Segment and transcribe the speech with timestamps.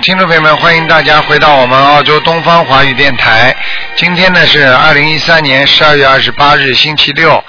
[0.00, 3.56] 听众朋友们，欢迎大家回到我们澳洲东方华语电台。
[3.96, 7.42] 今天呢是二零一三年十二月二十八日，星期六，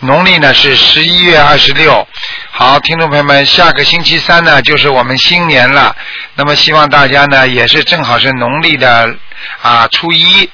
[0.00, 2.06] 农历呢是十一月二十六。
[2.50, 5.96] 好，听众朋友们，下个星期三呢就是我们新年了。
[6.34, 9.14] 那么希望大家呢也是正好是农历的
[9.62, 10.50] 啊初一，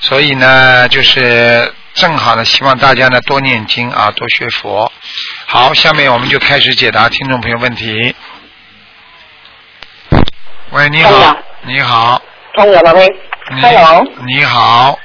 [0.00, 4.90] 所以呢就是正好呢，希望大家呢多念经啊，多学佛。
[5.46, 8.14] 好，下面我们就开始解答听众朋友问题。
[10.74, 11.36] 喂，你好，
[11.68, 12.20] 你好，
[12.54, 13.06] 通了，宝贝。
[13.54, 14.98] 你 Hello，你好，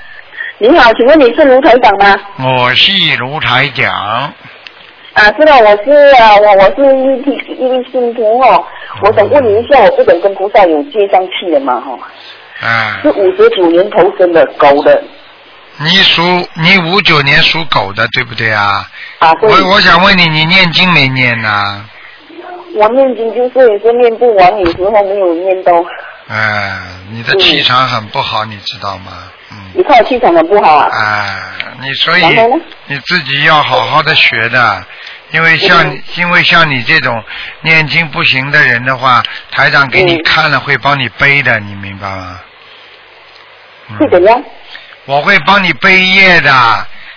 [0.57, 2.15] 你好，请问你是卢台长吗？
[2.39, 4.33] 我是卢台长，
[5.13, 8.65] 啊，是的，我是啊，我我是一批一位信徒哦。
[9.03, 12.67] 我想问你一下，我不能跟菩萨有接上去的嘛哈？
[12.67, 15.03] 啊是，五十九年投生的狗的
[15.77, 16.23] 你属
[16.55, 18.89] 你五九年属狗的，对不对啊？
[19.19, 19.47] 啊，对。
[19.47, 21.85] 我我想问你，你念经没念呐？
[22.75, 25.73] 我念经就是也是念不完，有时候没有念到。
[26.27, 26.77] 哎，
[27.11, 29.11] 你的气场很不好，你知道吗？
[29.51, 29.57] 嗯。
[29.73, 30.87] 你看我气场很不好啊。
[30.91, 31.39] 哎，
[31.81, 32.23] 你所以
[32.87, 34.83] 你自己要好好的学的，
[35.31, 37.23] 因为像、嗯因为像你这种
[37.61, 42.39] 念经不行的人的话，台长给你嗯看了会帮你背的，你明白吗？
[43.89, 44.43] 嗯是怎样？
[45.05, 46.51] 我会帮你背业的，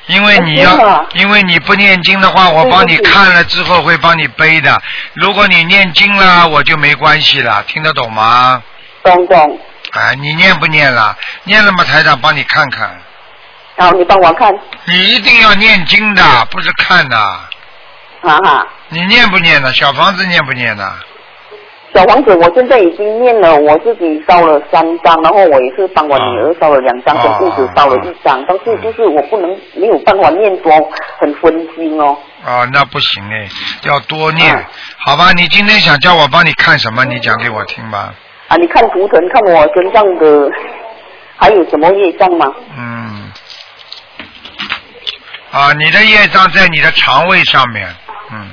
[0.07, 4.83] 因为你要因为你不念经的话，我帮你看了之后会帮你背的。
[5.15, 8.63] 如果你念经了，我就没关系了，听得懂吗？
[9.03, 9.61] 懂懂。
[9.93, 11.17] 哎，你念不念了？
[11.45, 11.85] 念了吗？
[11.85, 12.99] 台长帮你看看。
[13.79, 14.53] 好，你帮我看。
[14.85, 17.17] 你一定要念经的，不是看的。
[18.23, 18.67] 哈哈。
[18.89, 19.73] 你念不念呢？
[19.73, 20.95] 小房子念不念呢？
[21.95, 30.73] 小王子，我现在已经念了，我自己烧了三张，然后我也是帮我女儿烧了两张，哦跟父子烧了一张，但是就是我不能没有办法念多，
[31.19, 32.17] 很分心哦。
[32.45, 33.47] 啊，那不行哎，
[33.85, 34.65] 要多念，嗯
[35.05, 35.33] 好吧？
[35.33, 37.05] 你今天想叫我帮你看什么？
[37.05, 38.15] 你讲给我听吧。
[38.49, 40.51] 啊，你看图腾，看我身上的
[41.37, 42.47] 还有什么业障吗？
[42.77, 43.31] 嗯，
[45.51, 47.87] 啊，你的业障在你的肠胃上面，
[48.33, 48.51] 嗯，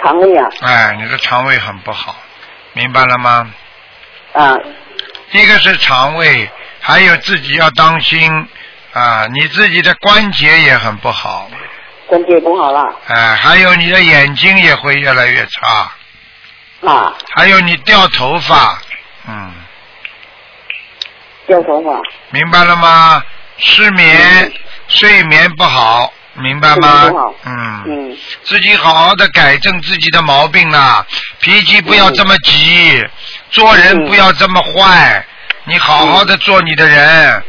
[0.00, 2.14] 肠胃啊，哎，你的肠胃很不好，
[2.74, 3.52] 明白了吗？
[4.32, 4.56] 啊，
[5.32, 6.50] 一个是肠胃，
[6.80, 8.48] 还有自己要当心
[8.92, 11.50] 啊，你自己的关节也很不好，
[12.06, 15.92] 关节不好了，哎，还有你的眼睛也会越来越差，
[16.86, 18.78] 啊，还有你掉头发，
[19.28, 19.52] 嗯，
[21.46, 22.00] 掉头发，
[22.30, 23.22] 明白了吗？
[23.58, 24.52] 失眠，
[24.88, 27.10] 睡眠不好，明白吗？
[27.44, 27.82] 嗯。
[27.86, 31.04] 嗯，自己好好的改正自己的毛病啦，
[31.40, 33.04] 脾气不要这么急，
[33.50, 35.24] 做人不要这么坏，
[35.64, 37.42] 你好好的做你的人，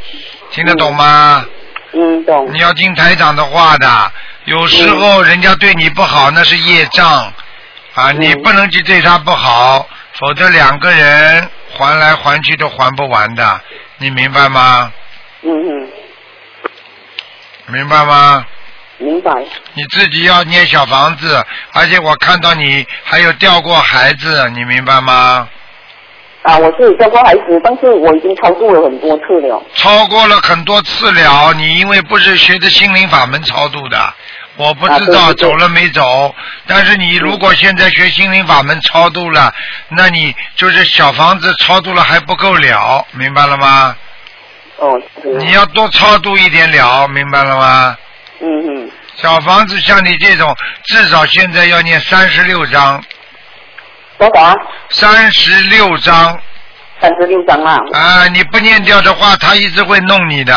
[0.52, 1.46] 听得懂吗？
[1.94, 2.52] 嗯，懂。
[2.52, 4.12] 你，要听台长的话的，
[4.46, 7.08] 有时候人家对你不好那是业障。
[7.94, 8.22] 啊，嗯。
[8.22, 13.62] 你不能去对他不好，否则两个人还来还去都还不完的，
[14.00, 14.92] 你明白吗？
[15.44, 15.90] 嗯嗯，
[17.68, 18.46] 明白吗？
[19.04, 19.32] 明白，
[19.74, 25.48] 你自己要捏小房子，而且我看到你还有掉过孩子，你明白吗？
[26.44, 34.14] 啊，我是有教过孩子，但是我已经超度了很多次了，超过了很多次了，你因为不是学的心灵法门超度的，
[34.58, 36.34] 我不知道走了没走。
[36.68, 39.54] 但是你如果现在学心灵法门超度了，
[39.90, 43.96] 那你就是小房子超度了还不够了，明白了吗？
[44.78, 45.02] 哦，
[45.40, 47.98] 你要多超度一点了，明白了吗？
[48.42, 48.83] 嗯嗯，
[49.16, 53.04] 小房子像你这种，至少现在要念三十六章，
[54.18, 54.56] 多少啊？
[54.90, 56.40] 三十六章
[57.00, 57.78] 三十六章啊。
[57.94, 58.28] 啊！
[58.28, 60.54] 你不念掉的话，他一直会弄你的。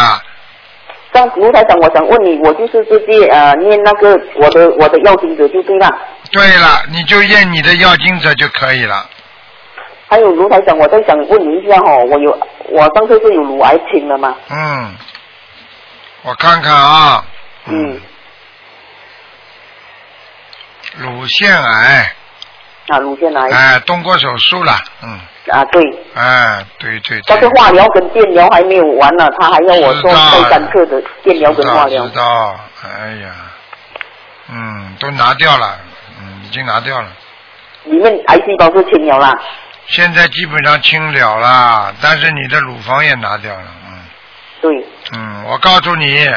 [1.13, 5.89] 张卢台长，我想问你，我就是自己呃念那个我的我的要经者就对了。
[6.31, 9.09] 对了，你就念你的要经者就可以了。
[10.09, 12.39] 还有卢台长，我在想问你一下哈、我有
[12.69, 14.35] 我上次是有乳癌清了吗？
[14.51, 14.95] 嗯，
[16.23, 17.25] 我看看啊，
[17.67, 18.01] 嗯，
[20.97, 22.13] 乳腺癌，
[22.89, 24.73] 啊，乳腺癌、哎，动过手术了，
[25.03, 25.83] 嗯，啊，对，
[26.15, 27.23] 哎，对对对。
[27.27, 32.17] 但是化疗跟电疗还没有完呢，他还要我做再三次的电疗跟化疗知道知。
[32.19, 33.31] 道，哎呀，
[34.49, 35.79] 嗯，都拿掉了，
[36.21, 37.09] 嗯，已经拿掉了。
[37.85, 39.33] 里面癌细胞是清了啦。
[39.87, 44.01] 现在基本上清了啦，但是你的乳房也拿掉了，嗯。
[44.61, 44.85] 对，
[45.17, 46.29] 嗯，我告诉你，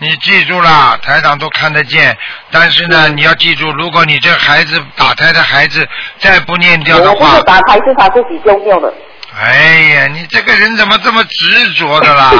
[0.00, 2.16] 你记住了，台长都看得见。
[2.50, 5.86] 但是呢，你要记住，如果你这孩子打胎的孩子
[6.18, 8.92] 再不念掉的话我打胎是他自己掉掉的。
[9.38, 12.32] 哎呀，你这个人怎么这么执着的啦？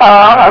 [0.00, 0.48] 啊，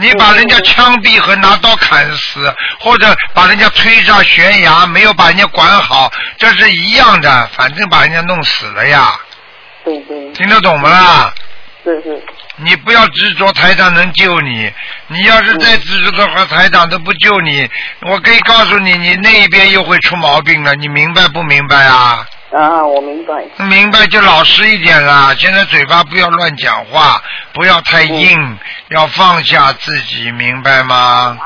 [0.00, 9.18] 你把人家枪毙和拿刀砍死，或者把人家推上悬崖，没有把人家管好，这是一样的，反正把人家弄死了呀。
[9.84, 11.32] 对对，听得懂不啦？
[11.84, 12.22] 是是，
[12.56, 14.72] 你不要执着台长能救你，
[15.08, 17.68] 你要是再执着的话，台长都不救你。
[18.02, 22.26] 我可以告诉你，你那一边又会出毛病了，你明白不明白啊？
[22.52, 23.34] 啊，我明白。
[23.66, 25.34] 明白就老实一点啦。
[25.38, 27.20] 现在嘴巴不要乱讲话，
[27.52, 28.58] 不要太硬，
[28.88, 31.38] 要放下自己，明白吗？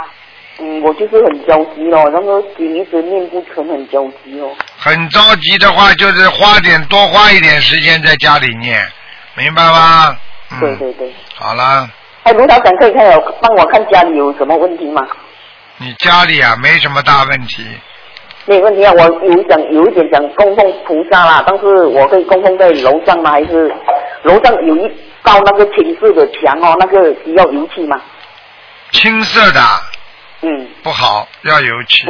[0.61, 4.55] 嗯，我就是很焦急哦，那个经一直念不成，很焦急哦。
[4.77, 8.87] 很着急的话，就是花点多花一点时间在家里念，
[9.35, 10.09] 明白吗？
[10.11, 10.17] 嗯。
[10.59, 11.15] 对对对。
[11.37, 11.89] 好了，
[12.25, 15.07] 哎，卢台长可以看有帮我看家里有什么问题吗？
[15.79, 17.65] 你家里啊没什么大问题，
[18.47, 23.31] 没有问题啊，我有想有一点想供奉菩萨啦，但是我可以供奉在楼上吗？
[23.31, 23.75] 还是
[24.25, 24.89] 楼上有一
[25.23, 28.01] 道那个青色的墙哦，那个需要油漆吗？
[28.91, 29.61] 青色的
[30.43, 32.05] 嗯，不好，要油漆，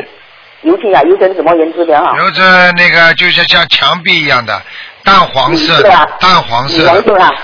[0.62, 2.12] 油漆啊，油成什么颜色的啊？
[2.18, 4.60] 油着那个就是像墙壁一样的
[5.04, 6.88] 淡黄色的淡黄色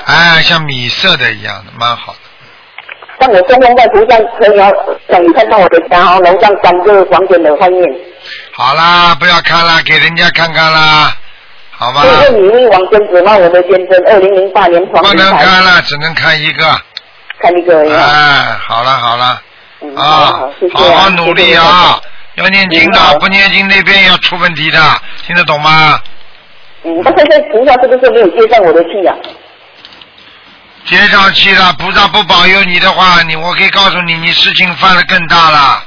[0.06, 2.18] 哎，像米色的一样的，蛮好的。
[3.18, 4.70] 像我在菩萨可以哦，
[5.06, 7.82] 让你看到我的家哦，楼上三个房间的外面。
[8.52, 11.16] 好啦，不要看啦，给人家看看啦，
[11.70, 12.02] 好吧？
[12.04, 12.30] 这
[13.36, 16.64] 我的先生，二零零八年黄不能，看了，只能看一个。
[17.40, 17.80] 看一个。
[17.90, 19.42] 哎，好了好了，
[19.80, 21.98] 嗯，啊好，好好努力啊！
[22.34, 24.78] 要念经的，不念经那边要出问题的，
[25.26, 25.98] 听得懂吗？
[25.98, 26.15] 嗯，
[27.04, 29.14] 那现在菩萨是不是没有接上我的气呀、
[30.84, 35.82] 接上气了，菩萨不保佑你的话，你我可以告诉你，你事情犯的更大了，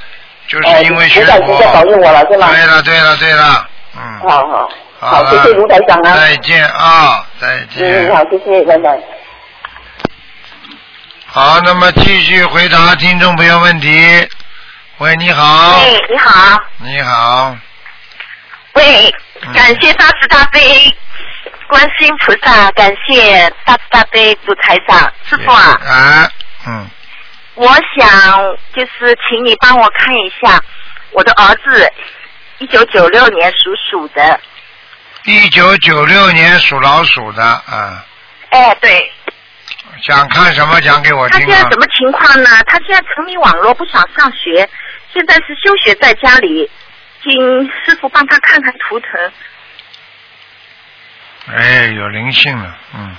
[0.48, 1.86] 就是哦，因为学菩萨菩萨保。
[1.86, 2.50] 佑我了是吗？
[2.52, 4.20] 对了对了对了，嗯。
[4.28, 4.70] 好好
[5.00, 6.14] 好了谢谢卢台长啊。
[6.18, 8.10] 再见啊，再见。
[8.10, 9.00] 嗯，好，谢谢，拜拜。
[11.26, 14.28] 好，那么继续回答听众朋友问题。
[14.98, 15.78] 喂，你好。
[15.78, 17.56] 喂，你好，你好。
[18.74, 19.14] 喂嗯，
[19.54, 20.60] 感谢大慈大悲
[21.68, 26.32] 观世音菩萨，感谢大慈大悲主台长师傅啊，啊，
[26.68, 26.88] 嗯，
[27.56, 30.62] 我想就是请你帮我看一下
[31.12, 31.92] 我的儿子，
[32.60, 34.40] 一九九六年属鼠的，
[35.26, 38.04] 一九九六年属老鼠的，啊，
[38.50, 39.12] 哎，对，
[40.02, 41.46] 想看什么讲给我听啊。
[41.46, 41.78] 他现在什？
[41.80, 42.50] 么情况呢？
[42.68, 44.70] 他现在沉迷网络，不想上学，
[45.14, 46.70] 现在是休学在家里，
[47.22, 47.32] 请
[47.86, 49.32] 师傅帮他看看图腾。
[51.48, 53.18] 哎，有灵性了，嗯。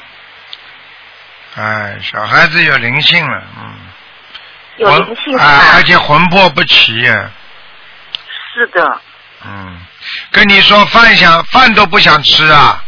[1.56, 3.74] 哎，小孩子有灵性了，嗯。
[4.76, 5.36] 有灵性？
[5.38, 7.04] 啊，而且魂魄不齐，
[8.54, 9.00] 是的，
[9.44, 9.80] 嗯。
[10.30, 12.82] 跟你说，饭想饭都不想吃啊，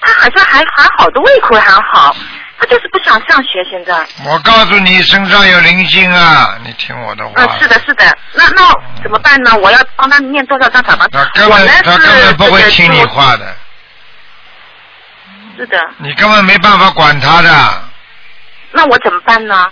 [0.00, 2.16] 他好像还还好的胃口还好，
[2.60, 4.06] 他就是不想上学现在。
[4.24, 7.32] 我告诉你，身上有灵性啊，你听我的话。
[7.36, 8.04] 嗯，是的，是的。
[8.34, 8.70] 那那
[9.02, 9.56] 怎么办呢？
[9.56, 11.24] 我要帮他念多少张小房子他？
[11.40, 13.56] 根本他根本不会听你话的，
[15.56, 17.82] 是的，你根本没办法管他的，
[18.72, 19.66] 那我怎么办呢？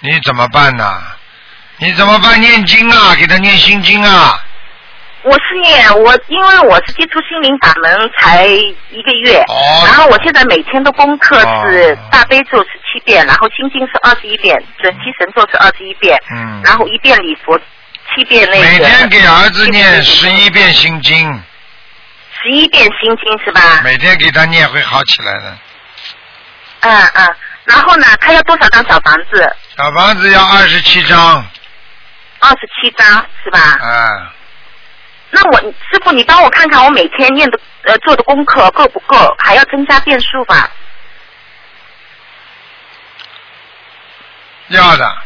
[0.00, 1.00] 你怎么办呢？
[1.78, 2.40] 你怎么办？
[2.40, 4.44] 念经啊，给他念心经啊。
[5.22, 16.60] 我是念我，因为我是接触心灵法门才一个月，哦然后我现在每天的功课是哦大悲咒是七遍，然后心经是二十一遍，准提神咒是二十一遍，嗯。
[16.64, 17.56] 然后一遍礼佛，
[18.14, 18.62] 七遍那个。
[18.62, 21.42] 每天给儿子念十一遍心经，
[22.42, 23.80] 十一遍心经是吧？
[23.84, 25.56] 每天给他念会好起来的。
[26.80, 29.56] 嗯嗯，然后呢，他要多少张小房子？
[29.76, 31.46] 小房子要二十七张，
[32.40, 33.60] 二十七张是吧？
[33.60, 34.34] 啊，
[35.34, 39.34] 那我师傅，你帮我看看我每天念的呃做的功课够不够？
[39.38, 40.70] 还要增加变数吧？
[44.68, 45.16] 要的，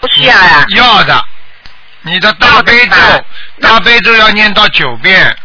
[0.00, 1.24] 不需要呀、要的。
[2.02, 2.96] 你的大悲咒，
[3.60, 5.36] 大悲咒要念到九遍，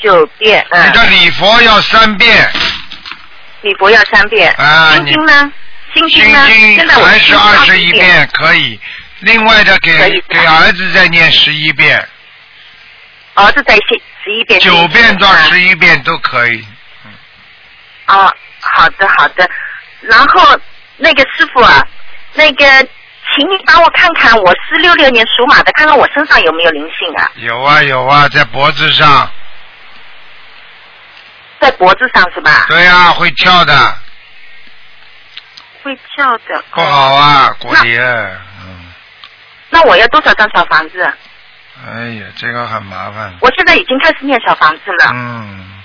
[0.00, 2.50] 九遍，嗯你，的礼佛要三遍，
[3.62, 4.52] 礼佛要三遍。
[4.58, 5.52] 啊心经呢？
[5.94, 6.46] 心心经呢？
[6.48, 7.92] 经现在我还是二十一一。
[7.92, 8.80] 遍可以。
[9.24, 11.98] 另外的给给儿子再念十一遍，
[13.34, 14.60] 儿子再写十一遍。
[14.60, 16.64] 九遍到啊十一遍都可以。
[18.06, 19.48] 哦，好的好的。
[20.00, 20.58] 然后
[20.98, 21.82] 那个师傅啊，
[22.34, 22.64] 那个，
[23.34, 27.30] 请你帮我看看，我是六六年属马的，看看我身上有没有灵性啊？
[27.36, 29.30] 有啊有啊，在脖子上，
[31.60, 32.66] 在脖子上是吧？
[32.68, 33.98] 对啊、会跳的，
[35.82, 36.62] 会跳的。
[36.72, 38.53] 不好啊，果爷，嗯，
[39.74, 41.12] 那我要多少张小房子？
[41.84, 43.34] 哎呀，这个很麻烦。
[43.40, 45.10] 我现在已经开始念小房子了。
[45.12, 45.82] 嗯，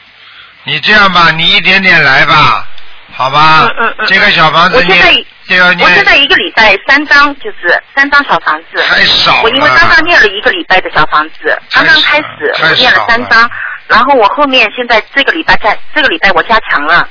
[0.63, 2.67] 你这样吧，你一点点来吧，
[3.11, 3.63] 好吧？
[3.63, 5.11] 嗯嗯嗯这个小房子我现在，
[5.47, 8.79] 这个我现在一个礼拜三张，就是三张小房子。
[8.87, 9.41] 太少了。
[9.41, 13.49] 我因为刚刚念了一个礼拜的小房子，刚刚开始我念了三张，
[13.87, 17.09] 然后我后面现在这个礼拜在这个礼拜我加强了。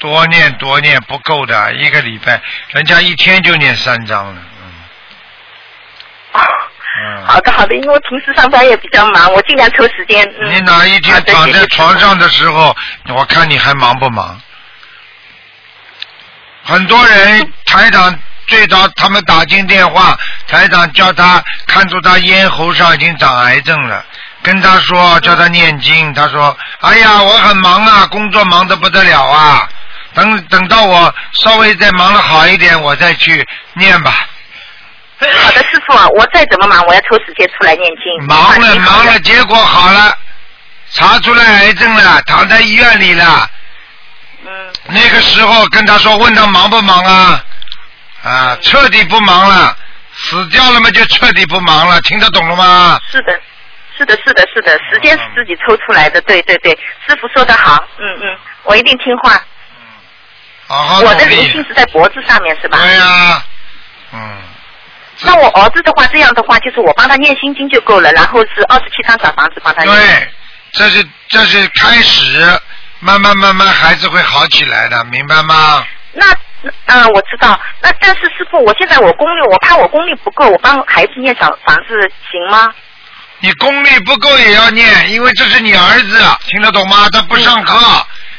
[0.00, 4.42] 多念多念不够的，一个礼拜，人家一天就念三张了，
[7.24, 10.24] 好的好的，因为我平时上班也比较忙，我尽量抽时间。
[10.40, 12.74] 嗯、你哪一天躺在床上的时候，
[13.14, 14.40] 我看你还忙不忙？
[16.64, 24.04] 很多人 台长最早他们打进电话，台长叫他看出他咽喉上已经长癌症了，
[24.42, 29.68] 跟他说叫他念经，他说：“哎呀，我很忙啊，工作忙得不得了啊，
[30.14, 34.26] 等等到我稍微再忙得好一点，我再去念吧。”
[36.08, 38.26] 我再怎么忙，我要抽时间出来念经。
[38.26, 40.16] 忙了忙了，结果好了，
[40.92, 43.50] 查出来癌症了，躺在医院里了。
[44.46, 47.44] 嗯，那个时候跟他说，问他忙不忙啊？
[48.22, 49.76] 啊，彻底不忙了，
[50.14, 53.00] 死掉了嘛就彻底不忙了，听得懂了吗？
[53.10, 53.32] 是的，
[53.96, 56.72] 是的，是的，是的，时间是自己抽出来的，对对对，
[57.06, 59.34] 师傅说的好，嗯嗯，我一定听话。
[59.34, 59.42] 嗯
[60.68, 61.64] 好好努我的灵性。
[61.64, 62.76] 是在脖子上面是吧？
[62.76, 63.42] 对呀、
[64.12, 64.36] 嗯，
[65.22, 69.94] 那我儿子的话，这样的话，就是我帮他念心经就够了，然后是二十七张小房子帮他念。
[69.96, 70.28] 对，
[70.72, 72.40] 这是这是开始，
[73.00, 75.84] 慢慢慢慢孩子会好起来的，明白吗？
[76.12, 76.26] 那
[76.86, 77.58] 嗯、我知道。
[77.80, 81.94] 那但是师傅，我现在我功力，我怕我功力不够，我帮孩子念小房子
[82.30, 82.72] 行吗？
[83.40, 87.06] 你功力不够也要念，因为这是你儿子，听得懂吗？
[87.12, 87.76] 他不上课，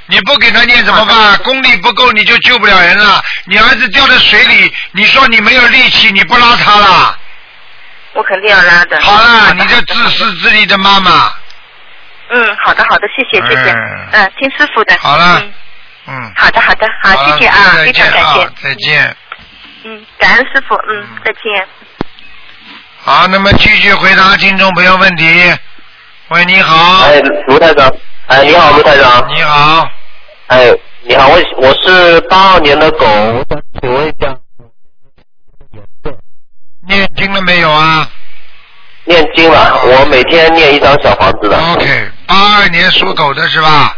[0.09, 1.37] 你不给他念怎么办？
[1.43, 3.23] 功力不够你就救不了人了。
[3.45, 7.15] 你儿子掉在水里，你说你没有力气，你不拉他了？
[8.13, 8.99] 我肯定要拉的。
[9.01, 11.31] 好了，的你这自私自利的妈妈，
[12.31, 13.71] 嗯，好的好的，谢谢谢谢。
[13.71, 14.97] 嗯嗯，听师傅的。
[14.99, 15.53] 好了嗯，
[16.07, 19.15] 嗯，好的好的，好，好谢谢啊，再非常感谢。，再见。
[19.83, 21.67] 嗯，感恩师傅，嗯，再见。
[23.01, 25.55] 好，那么继续回答听众朋友问题。
[26.29, 27.03] 喂，你好。
[27.05, 27.87] 哎，卢台长，
[28.27, 29.87] 哎，你好，卢台长，你好，
[30.49, 30.67] 哎，
[31.03, 34.35] 你好，我我是八二年的狗，我想请问一下，
[36.87, 38.09] 念经了没有啊？
[39.03, 43.95] 念经了，我每天念一张小房子的，？OK，八二年属狗的是吧？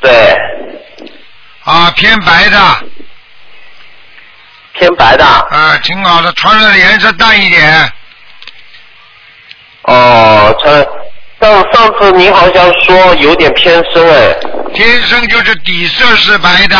[0.00, 0.12] 对，
[1.64, 2.58] 啊，偏白的，
[4.74, 7.92] 偏白的，啊，挺好的，穿的颜色淡一点。
[9.82, 10.86] 哦，穿，
[11.40, 14.34] 上上次您好像说有点偏深哎，
[14.74, 16.76] 天生就是底色是白的，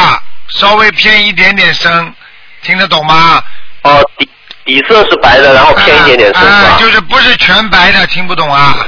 [0.48, 2.14] 稍微偏一点点深，
[2.62, 3.42] 听得懂吗？
[3.82, 4.28] 哦，底
[4.64, 6.42] 底色是白的，然后偏一点点深？
[6.78, 8.86] 就是不是全白的，听不懂啊？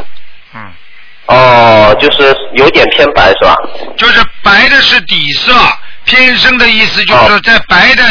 [0.55, 0.73] 嗯，
[1.27, 3.55] 哦，就是有点偏白是吧？
[3.97, 5.53] 就是白的是底色，
[6.05, 8.03] 偏深的意思就是说在白的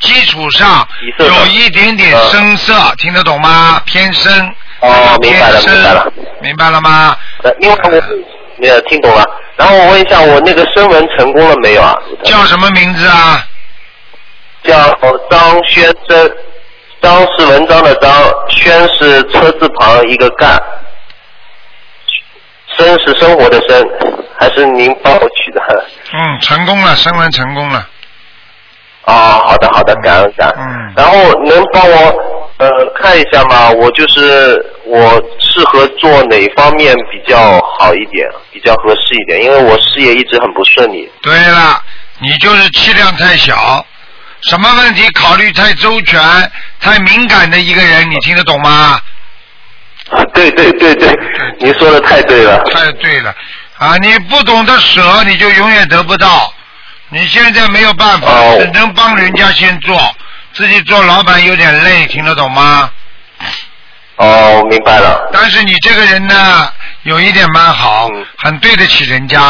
[0.00, 0.86] 基础上
[1.18, 3.80] 有一点点深色，听得懂吗？
[3.84, 4.54] 偏深。
[4.80, 7.16] 哦明白了明白了，明白了吗？
[7.42, 7.90] 呃因为我
[8.58, 9.24] 没有听懂了，
[9.56, 11.96] 然后我问一下，我那个声纹成功了没有啊？
[12.24, 13.44] 叫什么名字啊？
[14.62, 14.74] 叫
[15.30, 16.30] 张轩生，
[17.00, 18.10] 张是文章的张，
[18.48, 20.60] 轩是车字旁一个干，
[22.76, 23.82] 生是生活的生，
[24.38, 25.60] 还是您帮我取的？
[26.12, 27.88] 嗯，成功了，声纹成功了。
[29.04, 29.12] 哦，
[29.46, 30.58] 好的好的，感恩感恩。
[30.58, 31.96] 嗯然后能帮我
[32.58, 33.70] 呃看一下吗？
[33.70, 34.56] 我就是
[34.86, 39.42] 我适合做哪方面比较好一点，比较合适一点？
[39.42, 41.10] 因为我事业一直很不顺利。
[41.22, 41.82] 对了，
[42.20, 43.84] 你就是气量太小，
[44.42, 46.20] 什么问题考虑太周全、
[46.80, 49.00] 太敏感的一个人，你听得懂吗？
[50.10, 51.12] 啊对对对对，
[51.58, 52.62] 您说的太对了。
[52.72, 53.34] 太对了
[53.78, 53.96] 啊！
[53.96, 56.54] 你不懂得舍，你就永远得不到。
[57.08, 60.00] 你现在没有办法，哦只能帮人家先做，
[60.52, 62.88] 自己做老板有点累，听得懂吗？
[64.16, 65.28] 哦，明白了。
[65.32, 66.70] 但是你这个人呢，
[67.02, 69.40] 有一点蛮好，嗯很对得起人家，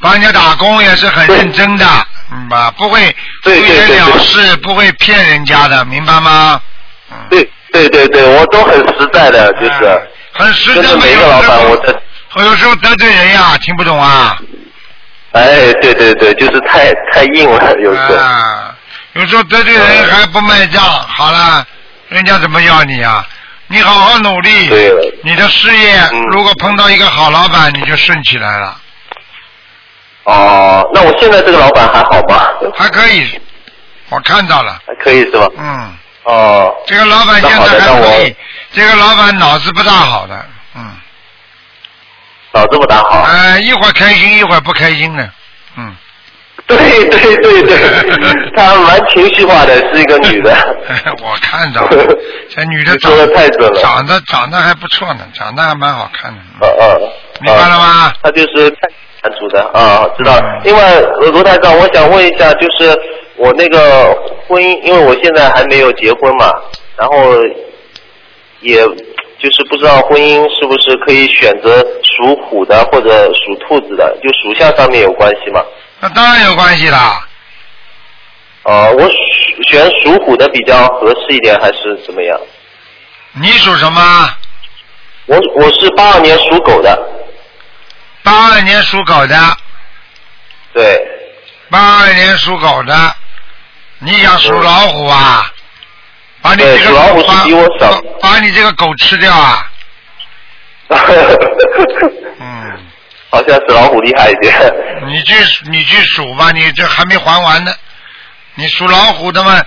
[0.00, 1.86] 帮人家打工也是很认真的，
[2.32, 2.72] 嗯吧？
[2.76, 6.60] 不会敷衍了事，不会骗人家的，明白吗？
[7.10, 9.84] 嗯，对对对对，我都很实在的，就是。
[9.84, 9.98] 哎
[10.36, 12.02] 很实在每个老板我的，
[12.44, 14.36] 有时候得罪人呀，听不懂啊。
[15.30, 18.16] 哎，对对对，就是太太硬了，有时候。
[18.16, 18.74] 啊，
[19.12, 21.64] 有时候得罪人还不卖账，好了，
[22.08, 23.24] 人家怎么要你啊？
[23.66, 28.76] 你好好努力，对了你的事业嗯如果碰到一个好老板，你就顺起来了，
[30.24, 32.50] 哦，那我现在这个老板还好吧？
[32.76, 33.40] 还可以。
[34.10, 35.48] 我看到了，还可以是吧？
[35.56, 38.36] 嗯，哦，这个老板现在还那好的那我可以，
[38.72, 40.96] 这个老板脑子不大好的，嗯，
[42.52, 43.22] 脑子不大好。
[43.22, 45.32] 呃，一会儿开心，一会儿不开心的，嗯。
[46.66, 46.76] 对
[47.10, 47.76] 对对对，
[48.56, 50.50] 她蛮情绪化的，是一个女的。
[51.22, 52.06] 我看到了，
[52.48, 56.38] 这女的长你说的太准了长得长得还不错呢，长得还蛮好看的。
[56.62, 57.10] 嗯嗯
[57.42, 58.12] 明白了吗？
[58.22, 58.70] 他就是
[59.20, 60.40] 看族的啊，知道。
[60.64, 62.98] 另外，呃卢台长，我想问一下，就是
[63.36, 64.14] 我那个
[64.46, 66.50] 婚姻，因为我现在还没有结婚嘛，
[66.96, 67.34] 然后
[68.60, 68.76] 也
[69.38, 75.60] 就是不知道婚姻是不是可以选择属虎的或者属兔子的，就属相上面有关系吗？
[76.04, 77.26] 那当然有关系啦。
[78.64, 79.08] 呃，我
[79.66, 82.38] 选属虎的比较合适一点，还是怎么样？
[83.32, 84.30] 你属什么？
[85.24, 86.94] 我我是八二年属狗的，
[88.22, 89.56] 八二年属狗的，
[90.74, 91.02] 对，
[91.70, 93.16] 八二年属狗的，
[94.00, 95.50] 你想属老虎啊？
[96.42, 99.70] 把你这个老虎是把比我小把把你这个狗吃掉啊！
[103.34, 104.54] 嗯，好像是老虎厉害一点。
[105.08, 105.34] 你去
[105.70, 107.74] 你去数吧，你这还没还完呢。
[108.54, 109.60] 你属老虎的嘛，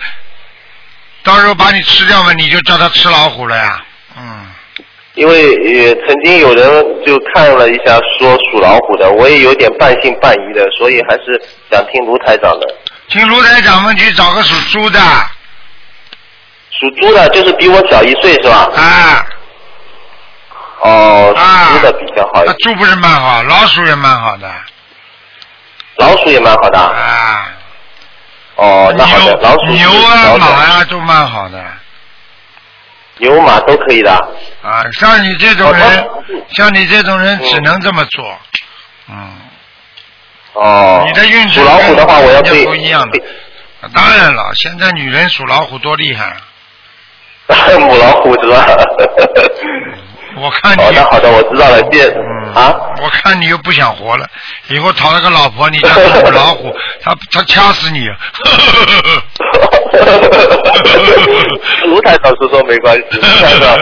[1.23, 3.83] 到时候把你吃掉嘛，你就叫他吃老虎了呀。
[4.17, 4.47] 嗯，
[5.15, 6.65] 因为也，曾经有人
[7.05, 12.67] 就看了一下，说属老虎的，我也有点半信半疑的，所以还是想听卢台长的。
[13.09, 14.99] 听卢台长们去找个属猪的，
[16.71, 18.69] 属猪的，就是比我小一岁是吧？
[18.75, 19.25] 啊
[20.81, 21.33] 哦，
[21.73, 24.51] 猪的比较好一点，那猪不是蛮好，老鼠也蛮好的
[25.97, 26.77] 老鼠也蛮好的。
[26.79, 27.49] 啊。
[28.55, 31.63] 哦，那好的，老鼠牛牛啊马呀、都蛮好的
[33.17, 34.11] 牛马都可以的。
[34.61, 34.85] 啊。
[34.93, 36.23] 像你这种人哦，
[36.55, 38.39] 像你这种人嗯只能这么做。
[39.09, 39.31] 嗯，
[40.53, 43.19] 哦，你的运程属老虎的话，我要不一样的。
[43.93, 46.35] 当然了，现在女人属老虎多厉害，
[47.79, 48.65] 母老虎是吧？
[50.41, 50.81] 我看你。
[50.83, 52.73] 好的好的，我知道了，谢谢嗯啊。
[53.01, 54.25] 我看你又不想活了，
[54.69, 58.07] 以后讨了个老婆，你叫他母老虎，他他掐死你。
[61.85, 63.77] 卢台长说说没关系，卢台长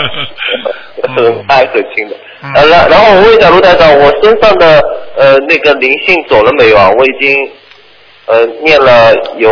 [1.17, 2.15] 嗯爱可亲的。
[2.43, 4.80] 嗯呃，然然后我问一下卢台长，我身上的
[5.17, 6.89] 呃那个灵性走了没有啊？
[6.97, 7.36] 我已经
[8.27, 9.49] 呃念了有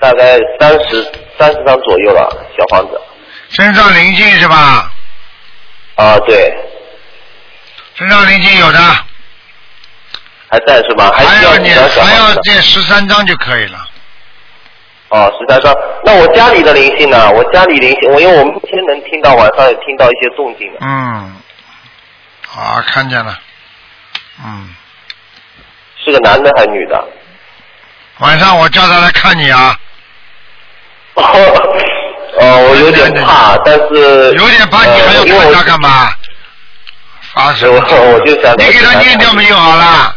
[0.00, 1.02] 大概三十
[1.38, 3.00] 三十张左右了，小房子。
[3.50, 4.90] 身上灵性是吧？
[5.98, 6.54] 啊，对，
[7.94, 8.78] 身上灵性有的，
[10.48, 11.10] 还在是吧？
[11.12, 12.32] 还需要念还要？
[12.44, 13.84] 念十三章就可以了。
[15.08, 15.74] 哦，十三张。
[16.04, 17.28] 那我家里的灵性呢？
[17.32, 20.78] 我家里灵性，我因为我们天能听到晚上也听到一些动静的。
[20.82, 21.34] 嗯，
[22.54, 23.36] 啊，看见了。
[24.44, 24.74] 嗯，
[26.04, 27.04] 是个男的还是女的？
[28.20, 29.76] 晚上我叫他来看你啊，
[31.14, 31.24] 哦，
[32.40, 36.10] 我有点怕，但是有点怕，你还要呃因为我看他干嘛？
[37.34, 40.14] 发什么我我就想你给他他念掉没有好啦？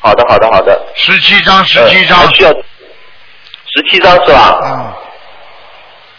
[0.00, 0.80] 好的，好的，好的。
[0.94, 2.32] 十七张，十七张。
[2.34, 4.58] 需要十七张是吧？
[4.64, 4.92] 嗯，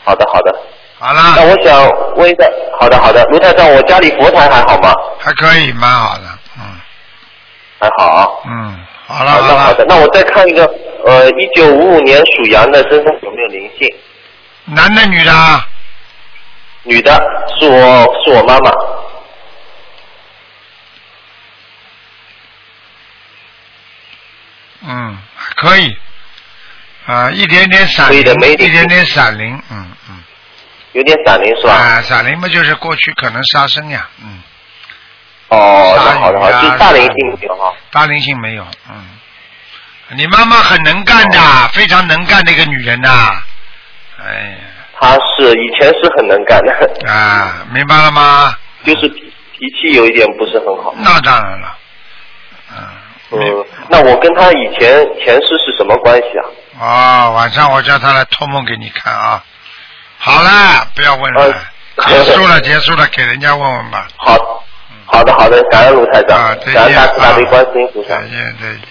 [0.04, 0.56] 好的，好的。
[1.00, 2.48] 好了那，我想问一下，
[2.80, 4.94] 好的，好的，卢台长，我家里佛台还好吗？
[5.20, 6.24] 还可以，蛮好的。
[6.58, 6.64] 嗯
[7.80, 8.28] 还好啊。
[8.46, 10.64] 嗯，好了好的，好了的。，那我再看一个，
[11.04, 13.90] 呃，一九五五年属羊的身上有没有灵性？
[14.74, 15.68] 男的女的啊？
[16.84, 17.12] 女的，
[17.60, 18.72] 是我是我妈妈。
[24.84, 25.18] 嗯，
[25.58, 25.98] 可以。
[27.06, 30.24] 啊，一点点闪灵，的一点点闪灵，嗯嗯。
[30.94, 31.74] 有点闪灵是吧？
[31.74, 34.42] 啊，闪灵嘛，就是过去可能杀生呀，嗯，
[35.50, 37.74] 哦，好的，好的，大灵性没有哈。
[37.92, 39.18] 大灵性没有，嗯。
[40.14, 43.44] 你妈妈很能干的，非常能干的一个女人呐、
[44.26, 44.58] 哎
[45.00, 48.54] 他是以前是很能干的，啊，明白了吗？
[48.84, 50.94] 就是脾脾气有一点不是很好。
[50.98, 51.76] 那当然了，
[52.72, 52.78] 嗯。
[53.34, 56.46] 嗯，那我跟他以前前世是什么关系啊？
[56.80, 59.44] 哦，晚上我叫他来托梦给你看啊。
[60.20, 61.56] 好了，不要问了，
[61.96, 64.08] 呃结束了， 结束了，给人家问问吧。
[64.18, 64.64] 好，
[65.08, 68.28] 好的，好的，感恩卢台长，啊，再感恩大慈大悲啊观世音菩萨再。
[68.28, 68.82] 见，再见。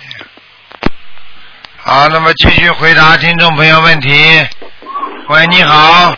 [1.77, 4.11] 好，那么继续回答听众朋友问题。
[5.31, 6.13] 喂，你好，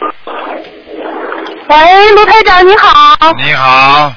[1.68, 2.88] 喂，卢台长你好。
[3.36, 4.10] 你好，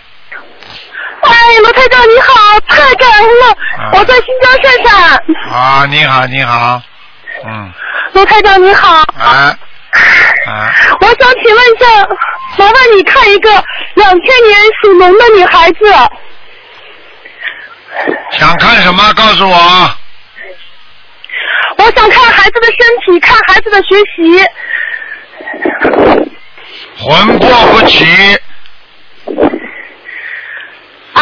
[1.22, 1.32] 哎，
[1.62, 5.20] 卢台长你好，太感恩了，啊我在新疆山上。
[5.52, 6.82] 啊，你好，你好，
[7.46, 7.70] 嗯，
[8.14, 9.04] 卢台长你好。
[9.20, 9.54] 啊
[10.48, 12.08] 啊，我想请问一下，
[12.58, 13.50] 麻烦你看一个
[13.96, 15.80] 两千年属龙的女孩子，
[18.32, 19.12] 想看什么？
[19.14, 19.92] 告诉我。
[21.78, 24.42] 我想看孩子的身体，看孩子的学习。
[26.98, 28.06] 魂魄不齐，
[31.14, 31.22] 啊？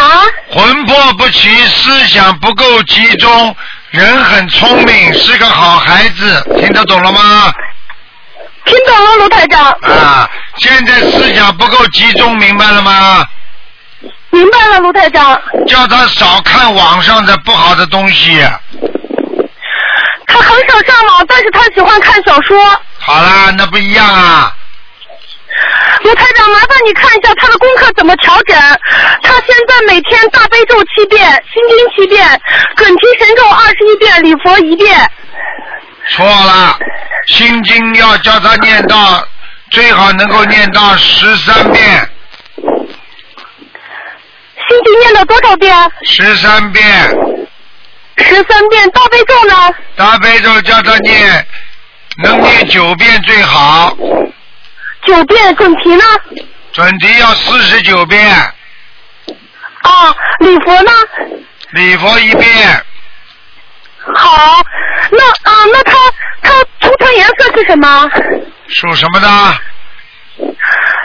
[0.50, 3.56] 魂魄不齐，思想不够集中，
[3.92, 7.54] 人很聪明，是个好孩子，听得懂了吗？
[8.66, 9.72] 听懂了，卢台长。
[9.82, 13.26] 啊，现在思想不够集中，明白了吗？
[14.30, 15.40] 明白了，卢台长。
[15.68, 18.40] 叫他少看网上的不好的东西。
[20.28, 22.58] 他很少上网，但是他喜欢看小说。
[23.06, 24.56] 好啦，那不一样啊。
[26.04, 28.58] 卢台长，麻烦你看一下他的功课怎么调整。
[29.22, 32.42] 他现在每天大悲咒七遍，心经七遍，
[32.78, 35.12] 准提神咒二十一遍，礼佛一遍。
[36.10, 36.80] 错了，
[37.28, 39.26] 心经要叫他念到，
[39.70, 42.10] 最好能够念到十三遍，
[42.56, 42.74] 心
[44.86, 45.76] 经念了多少遍？
[46.04, 46.86] 十三遍。
[48.18, 48.90] 十三遍。
[48.92, 49.76] 大悲咒呢？
[49.96, 51.46] 大悲咒叫他念，
[52.22, 53.96] 能念九遍最好，
[55.06, 55.56] 九遍。
[55.56, 56.04] 准提呢？
[56.72, 58.30] 准提要四十九遍，
[59.82, 60.92] 啊，礼佛呢？
[61.72, 62.86] 礼佛一遍。
[64.16, 64.62] 好，
[65.12, 65.94] 那啊，那他
[66.42, 68.10] 他图腾颜色是什么？
[68.68, 69.28] 属什么的？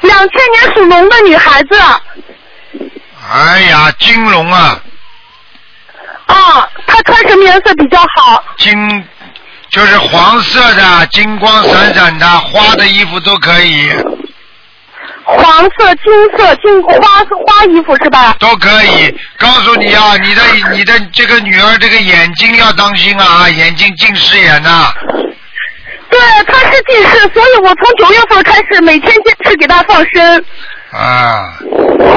[0.02, 1.80] 两千年属龙的女孩子。
[3.30, 4.80] 哎呀，金龙啊，
[6.26, 8.42] 啊，她穿什么颜色比较好？
[8.58, 9.08] 金
[9.70, 13.90] 就是黄色的，金光闪闪的，花的衣服都可以，
[15.24, 16.98] 黄色、金色、金花
[17.46, 18.34] 花衣服是吧？
[18.38, 19.14] 都可以。
[19.36, 24.90] 告诉你啊，你的你的这个女儿这个眼睛要当心啊，眼睛近视眼呐、
[26.10, 30.44] 对，她是近视，所以我从九月份开始每天坚持给她放生。
[30.90, 31.52] 啊，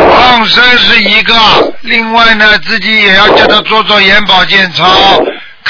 [0.09, 1.33] 放生是一个，
[1.81, 4.85] 另外呢，自己也要叫她做做眼保健操，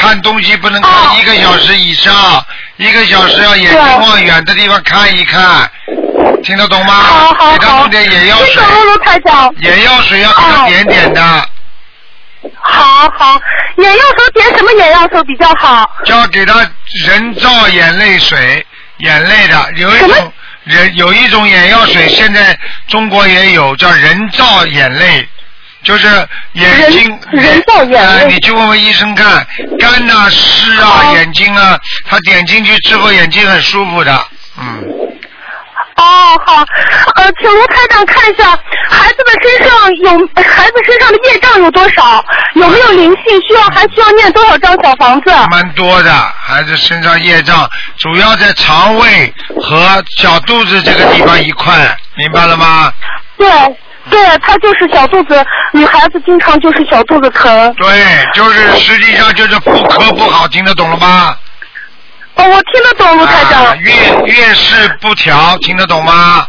[0.02, 2.44] 看东西不能看一个小时以上，
[2.78, 5.70] 一个小时要眼睛往远的地方看一看，
[6.44, 6.94] 听得懂吗？
[6.94, 8.64] 好好好给他弄点眼药水。
[9.60, 11.22] 眼药水要给他点点的，
[12.60, 13.40] 好好，
[13.78, 15.88] 眼药水点什么眼药水比较好？
[16.04, 16.68] 就要给他
[17.06, 18.66] 人造眼泪水，
[18.98, 20.34] 眼泪的有一种
[20.64, 25.30] 人有一种眼药水，现在中国也有叫人造眼泪。
[25.84, 26.08] 就是
[26.54, 28.24] 眼睛人人造眼泪。
[28.24, 29.46] 呃你去问问医生看，
[29.80, 31.16] 干呐、湿啊、好。
[31.16, 34.26] 眼睛啊，他点进去之后眼睛很舒服的，
[34.60, 34.84] 嗯，
[35.96, 36.04] 哦，
[36.46, 36.66] 好，
[37.16, 38.50] 呃，请卢台长看一下
[38.90, 40.12] 孩子们身上有
[40.44, 42.24] 孩子身上的业障有多少，
[42.56, 45.32] 有没有灵性，需要还需要念多少张小房子？
[45.50, 52.94] 蛮多的，孩子身上业障主要在肠胃和小肚子这个地方一块，明白了吗？
[53.38, 53.48] 对，
[54.10, 57.74] 对，她就是小肚子，女孩子经常就是小肚子疼。
[57.76, 57.88] 对，
[58.34, 61.36] 就是实际上就是妇科不好，听得懂了吗？
[62.36, 63.66] 哦，我听得懂卢台长。
[63.66, 63.92] 啊，月
[64.26, 66.48] 月事不调，听得懂吗？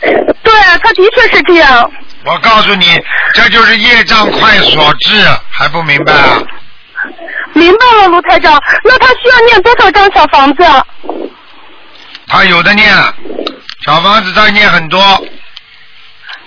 [0.00, 1.90] 对，他的确是这样。
[2.24, 3.00] 我告诉你，
[3.34, 5.16] 这就是业障快所致，
[5.50, 6.38] 还不明白啊？
[7.52, 8.60] 明白了，卢台长。
[8.84, 10.64] 那他需要念多少张小房子？
[12.28, 12.88] 他有的念，
[13.84, 15.00] 小房子他念很多，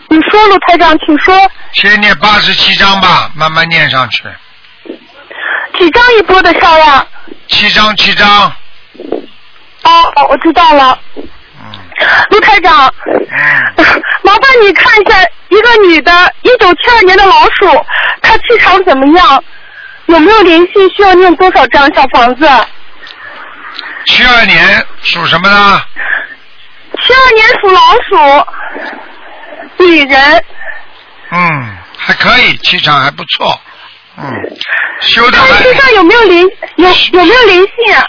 [0.07, 1.35] 你说，卢台长，请说。
[1.73, 4.23] 先念八十七章吧，慢慢念上去，
[5.77, 7.05] 几张一波的烧呀？
[7.47, 8.51] 七张七张，
[9.83, 10.99] 哦，我知道了。
[11.59, 11.71] 嗯
[12.29, 15.17] 卢台长，嗯，麻烦你看一下
[15.49, 17.85] 一个女的，一九七二年的老鼠，
[18.21, 19.43] 她气场怎么样？
[20.07, 20.89] 有没有灵性？
[20.95, 22.47] 需要念多少张小房子？
[24.05, 25.81] 七二年属什么呢？
[27.01, 28.15] 七二年属老鼠，
[29.79, 30.45] 女人，
[31.31, 33.59] 嗯，还可以，气场还不错，
[34.17, 34.57] 嗯，
[35.01, 38.07] 修的还她身上有没有灵有有没有灵性啊？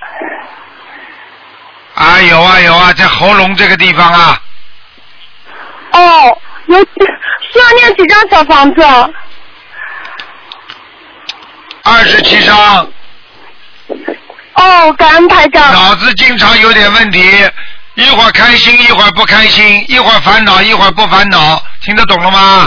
[1.95, 4.41] 啊有啊有啊，在喉咙这个地方啊，
[5.93, 8.83] 哦，有需要念几张小房子？
[11.85, 12.91] 二十七张，
[14.55, 15.73] 哦，感恩台长。
[15.73, 17.49] 脑子经常有点问题，
[17.97, 22.67] 一会儿开心一会儿不开心，一会儿烦恼一会儿不烦恼，听得懂了吗？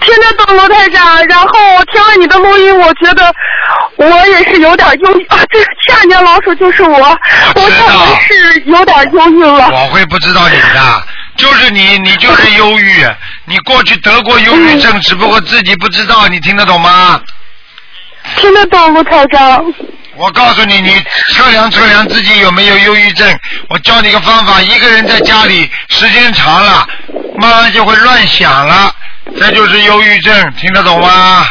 [0.00, 3.32] 听得懂罗台长，然后我听了你的录音，我觉得
[3.96, 6.98] 我也是有点忧郁啊，这七二年老鼠就是我，
[7.54, 9.70] 我可能是有点忧郁了。
[9.70, 11.02] 我会不知道你的，
[11.36, 13.06] 就是你，你就是忧郁，
[13.44, 17.20] 你过去得过忧郁症，只不过自己不知道，你听得懂吗？
[18.36, 19.64] 听得懂卢台长，
[20.22, 23.40] 我告诉你，你测量测量自己有没有忧郁症。
[23.68, 26.86] 我教你个方法，一个人在家里时间长了，
[27.34, 28.94] 慢慢就会乱想了，
[29.36, 31.44] 这就是忧郁症，听得懂吗？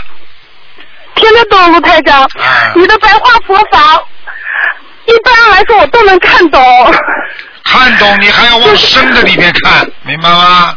[1.16, 4.02] 听得懂卢台长啊，你的白话佛法，
[5.06, 6.96] 一般来说我都能看懂。
[7.66, 10.74] 看懂你还要往深的里面看，明白吗？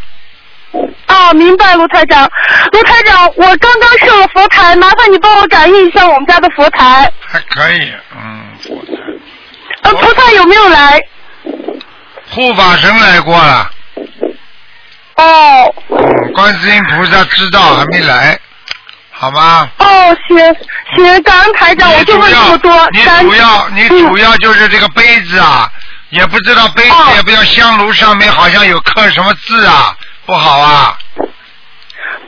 [1.07, 2.29] 啊，明白卢台长，
[2.73, 8.93] 卢台长，我刚刚设了佛台，麻烦你帮我感应一下我们家的佛台，还可以，嗯，佛台
[9.83, 11.01] 呃，菩萨有没有来？
[12.31, 13.71] 护法神来过了，
[15.17, 18.39] 哦，嗯，观世音菩萨知道还没来，
[19.11, 19.69] 好吗？
[19.79, 20.39] 哦，行
[20.97, 22.89] 行，感恩台长，我就问这么多。
[22.93, 25.71] 你主要你嗯主要就是这个杯子啊，
[26.11, 29.95] 也不知道杯子哦也不知道香炉上面好像有刻什么字啊，
[30.27, 30.97] 不好啊。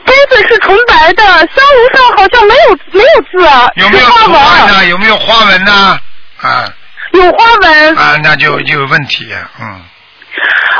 [0.05, 4.85] 杯子是纯白的，香炉上好像没有没有字啊，有没有花纹，呢？
[4.85, 5.99] 有没有花纹呢？
[6.41, 6.73] 啊
[7.13, 7.97] 有花纹。
[7.97, 9.27] 啊，那就就有问题，
[9.59, 9.81] 嗯。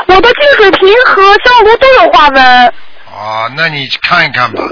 [0.06, 2.72] 我的净水瓶和香炉都有花纹，
[3.12, 4.62] 哦，那你看一看吧，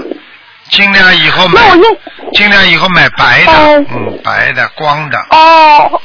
[0.69, 1.61] 尽量以后买
[2.33, 5.17] 尽量以后买白的，哦嗯，白的光的。
[5.29, 6.01] 哦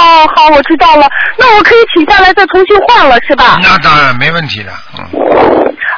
[0.00, 1.06] 哦，好，我知道了。
[1.38, 3.58] 那我可以取下来再重新换了，是吧？
[3.62, 5.04] 那当然没问题的，嗯。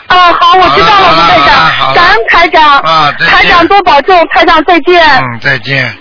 [0.08, 5.02] 啊，好，我知道了，好了卢台好了好了长，感恩台长，啊再见台长多保重，台长再见。
[5.22, 5.96] 嗯，再见。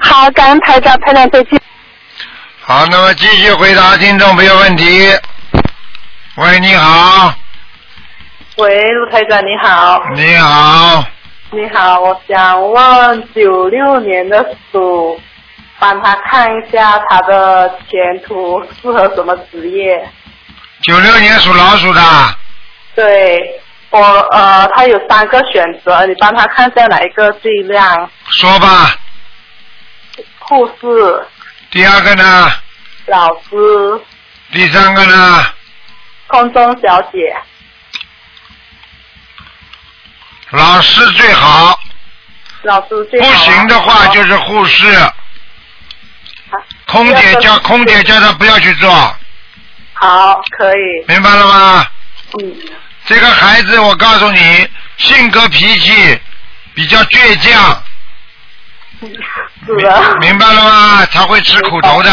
[0.00, 1.60] 好，感恩台长，台长再见。
[2.60, 5.12] 好，那么继续回答听众朋友问题。
[6.36, 7.34] 喂，你好，
[8.56, 11.04] 喂，陆台长你好，你好，
[11.50, 15.20] 你好，我想问九六年的鼠，
[15.84, 20.10] 帮他看一下他的前途适合什么职业？
[20.80, 22.00] 九六年属老鼠的，
[22.94, 28.10] 对我呃，他有三个选择，你帮他看一下哪一个最亮？
[28.30, 28.96] 说吧。
[30.38, 31.26] 护士、
[31.70, 32.50] 第二个呢？
[33.04, 34.00] 老师、
[34.52, 35.44] 第三个呢？
[36.28, 37.36] 空中小姐。
[40.48, 41.78] 老师最好，
[42.62, 44.86] 老师最好啊不行的话就是护士。
[46.94, 48.88] 空姐叫空姐叫他不要去做，
[49.94, 51.86] 好，可以，明白了吗？
[52.40, 52.54] 嗯，
[53.04, 56.20] 这个孩子，我告诉你，性格脾气
[56.72, 57.82] 比较倔强，
[59.00, 61.06] 是的，明白了吗？
[61.06, 62.12] 他会吃苦头的。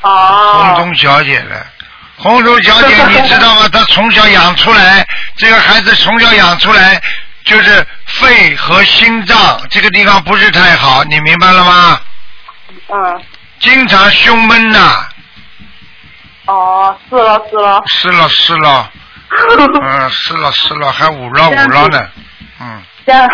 [0.00, 1.66] 红哦，中小姐的，
[2.16, 3.68] 红中小姐，你知道吗？
[3.70, 7.00] 她从小养出来，这个孩子从小养出来
[7.44, 12.00] 就是肺和心脏这个地方不是太好，你明白了吗？
[12.88, 13.22] 嗯，
[13.64, 15.08] 经常胸闷呐、
[16.44, 18.90] 哦，是了是了，是了是了，
[19.82, 22.08] 嗯，是了是了，还捂了捂了呢，
[22.60, 23.26] 嗯，这样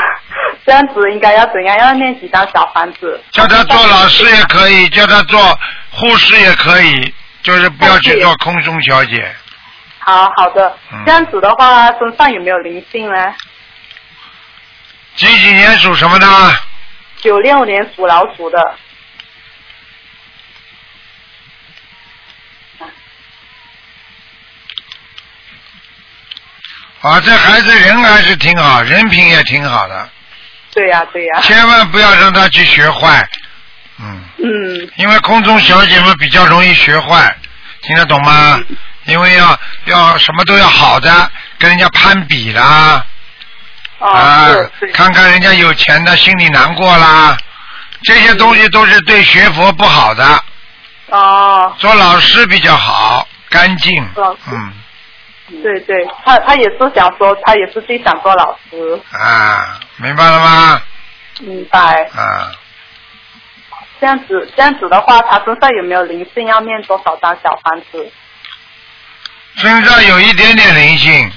[0.65, 1.77] 这样子应该要怎样？
[1.79, 3.21] 要念几张小房子？
[3.33, 5.59] 叫他做老师也可以，叫他做
[5.91, 7.13] 护士也可以，
[7.43, 9.35] 就是不要去做空中小姐。
[9.99, 13.35] 好好的嗯，这样子的话，身上有没有灵性呢？
[15.17, 16.27] 几几年属什么的？
[17.21, 18.75] 九六年属老鼠的，
[27.01, 30.09] 啊，这孩子人还是挺好，人品也挺好的，
[30.75, 33.27] 对呀、对呀、千万不要让他去学坏，
[33.99, 37.35] 嗯，嗯，因为空中小姐们比较容易学坏，
[37.83, 38.61] 听得懂吗？
[39.05, 43.03] 因为要要什么都要好的，跟人家攀比啦，
[43.99, 44.49] 哦，啊
[44.93, 47.35] 看看人家有钱的心里难过啦，
[48.03, 50.45] 这些东西都是对学佛不好的。
[51.07, 54.73] 哦，做老师比较好，干净老师，嗯
[55.63, 60.83] 对对，他他也是想说，他也是最想做老师，啊，明白了吗？
[61.41, 62.05] 明白。
[62.15, 62.53] 啊，
[64.01, 66.47] 这样子这样子的话，他身上有没有灵性？
[66.47, 68.13] 要念多少张小房子？
[69.57, 71.33] 身上有一点点灵性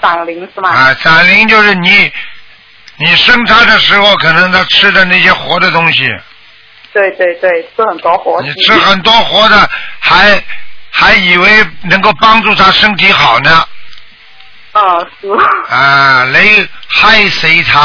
[0.00, 0.68] 闪灵是吗？
[0.68, 2.12] 啊，闪灵就是你，
[2.98, 6.04] 你生他的时候，可能他吃的那些活的东西，
[6.92, 10.40] 对对对，吃很多活你吃很多活的，还
[10.98, 13.68] 还以为能够帮助他身体好呢，
[14.72, 15.28] 啊，是，
[15.68, 17.80] 啊，你害死他，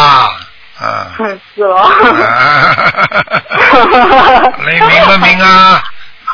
[0.80, 1.76] 啊，嗯 是哦。
[1.78, 2.76] 啊。
[4.60, 5.84] 你明不明啊？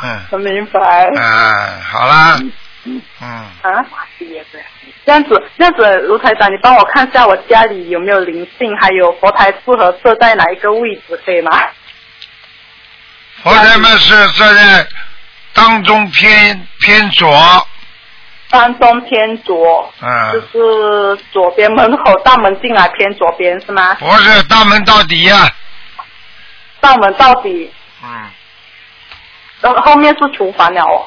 [0.03, 0.79] 嗯，我明白。
[1.19, 2.39] 啊，好啦，
[2.83, 3.01] 嗯，
[3.63, 3.83] 啊，
[5.03, 11.51] 这样子，这样子，卢台长，你帮我看一下我家里有没有灵性，还有佛台适合设在哪一个位置，可以吗？
[13.41, 14.87] 佛台们是设在
[15.57, 17.67] 当中偏偏左，
[18.51, 20.31] 当中偏左，嗯。
[20.33, 23.95] 就嗯，是左边门口大门进来偏左边是吗？
[23.95, 25.49] 不是大门到底呀、
[26.79, 27.71] 大门到底，
[28.03, 28.29] 嗯，
[29.61, 31.03] 然后后面是厨房了哦。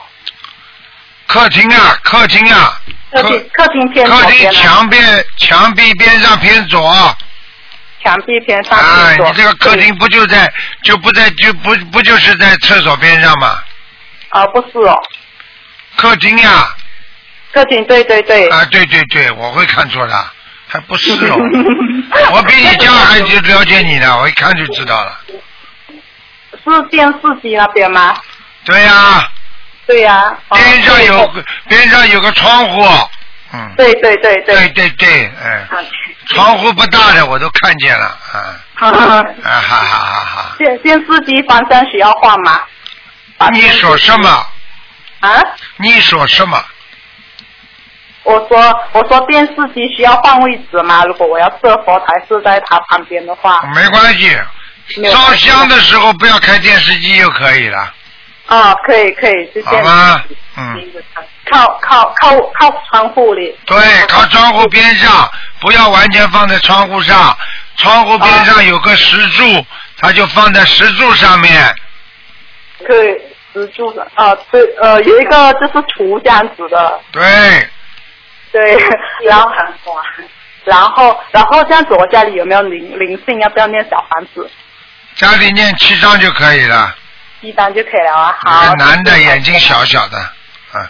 [1.29, 2.81] 客厅啊，客厅啊，
[3.13, 6.93] 客厅客厅偏左客厅墙边墙壁边上偏左，
[8.03, 9.27] 墙壁偏上啊，偏左。
[9.29, 13.57] 你这个客厅不就在就不在就不不就是在厕所边上吗？
[14.31, 14.97] 啊，不是哦，
[15.97, 16.69] 客厅呀、
[17.53, 18.49] 客厅对对对。
[18.49, 20.31] 啊，对对对，我会看错的，
[20.69, 21.37] 还不是哦，
[22.35, 25.21] 我比你家还就了解你呢，我一看就知道了。
[26.63, 28.15] 是电视机那边吗？
[28.65, 29.27] 对呀、
[29.87, 32.83] 对呀、哦边上有对个边上有个窗户，
[33.53, 34.69] 嗯，对对对对对。
[34.69, 35.77] 对对，哎，好
[36.29, 39.17] 窗户不大的我都看见了，啊，哈哈哈。
[39.17, 40.55] 啊哈哈哈哈。
[40.59, 42.61] 电电视机方向需要换吗？
[43.41, 44.47] 把你说什么？
[45.21, 45.43] 啊？
[45.79, 46.63] 你说什么？
[48.23, 51.03] 我说我说电视机需要换位置吗？
[51.05, 54.31] 如果我要设佛台是在它旁边的话，没关系，
[55.11, 57.95] 烧香的时候不要开电视机就可以了，
[58.47, 59.85] 啊，可以可以，就这样。
[59.85, 60.23] 好吗？
[60.59, 60.83] 嗯，
[61.51, 63.59] 靠靠靠靠窗户里。
[63.65, 67.35] 对，靠窗户边上，不要完全放在窗户上，
[67.79, 71.75] 窗户边上有个石柱，它就放在石柱上面。
[72.87, 73.09] 可以
[73.53, 77.23] 石柱的啊，对呃，有一个就是图这样子的，对，
[78.53, 78.79] 对，
[79.27, 79.75] 然后很
[80.65, 83.41] 然后然后这样子，我家里有没有灵灵性？
[83.41, 84.49] 要不要念小房子？
[85.17, 86.95] 家里念七张就可以了。
[87.41, 88.39] 一张就可以了啊。
[88.43, 88.69] 一好。
[88.69, 90.19] 个男的眼睛小小的，
[90.75, 90.89] 嗯，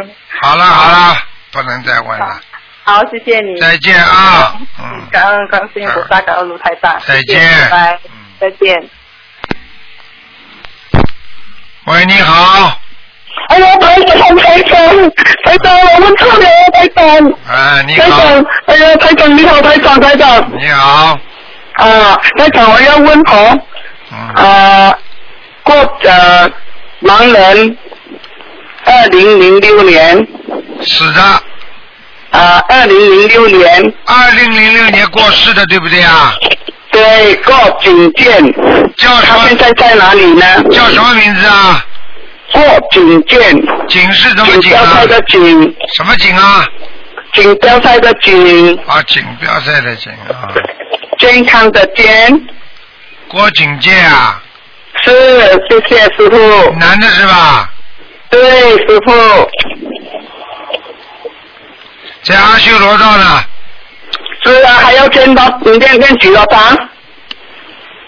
[0.00, 1.16] 嗯，好了好了，
[1.50, 2.40] 不能再问了，
[2.84, 3.58] 好，谢谢你。
[3.58, 7.00] 再见啊，嗯，感恩观世音菩萨，感恩卢台长。
[7.06, 8.90] 再见谢谢拜拜嗯，再见。
[11.90, 12.78] 喂，你好，
[13.48, 15.10] 哎呀，台长，台长，
[15.42, 21.18] 台长，我们错了，台长，哎，你台，长，哎呀，台长你好，台长，台长，你好，
[21.72, 23.58] 啊，台长，我要问哦，
[24.12, 24.94] 嗯，啊，
[25.64, 25.74] 过
[26.04, 26.48] 呃，
[27.02, 27.76] 盲人，
[28.84, 30.28] 二零零六年，
[30.82, 31.20] 是的，
[32.30, 36.32] 啊，二零零六年，二零零六年过世的，对不对啊？
[36.92, 38.42] 对，过景健，
[38.96, 39.56] 叫什他现？
[39.56, 40.44] 在在哪里呢？
[40.70, 41.84] 叫什么名字啊？
[42.52, 43.40] 过景健，
[43.88, 45.06] 景是什么锦景啊标赛？
[45.06, 46.66] 的景，什么景啊？
[47.32, 50.50] 锦标赛的锦，啊，锦标赛的锦啊，
[51.20, 52.44] 健康的健，
[53.28, 54.42] 郭景健啊，
[55.04, 55.12] 是，
[55.68, 56.72] 谢谢师傅。
[56.72, 57.70] 男的是吧？
[58.30, 58.40] 对，
[58.78, 59.50] 师傅，
[62.24, 63.44] 在阿修罗道呢，
[64.42, 66.88] 是啊，还要签到你练练几多张？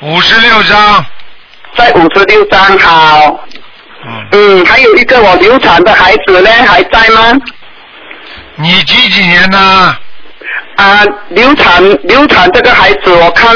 [0.00, 1.04] 五十六张，
[1.76, 3.40] 在五十六张，好。
[4.04, 7.32] 嗯，嗯，还有一个我流产的孩子呢，还在吗？
[8.56, 9.58] 你几几年的？
[10.76, 13.54] 啊，流产流产这个孩子，我看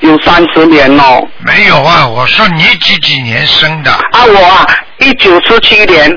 [0.00, 1.22] 有三十年哦。
[1.38, 3.92] 没有啊，我说你几几年生的？
[3.92, 4.66] 啊，我啊，
[4.98, 6.10] 一九四七年，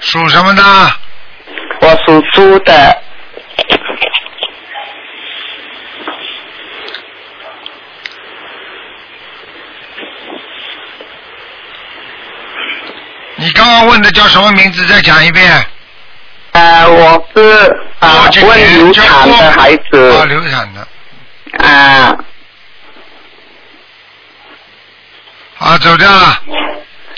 [0.00, 0.62] 属什么的？
[1.82, 2.96] 我属猪的。
[13.36, 14.86] 你刚刚问的叫什么名字？
[14.86, 15.66] 再讲一遍。
[16.52, 20.18] 呃，我是啊问流产的孩子。
[20.18, 20.88] 啊流产的。
[21.62, 22.16] 啊，
[25.58, 26.42] 啊，走掉了。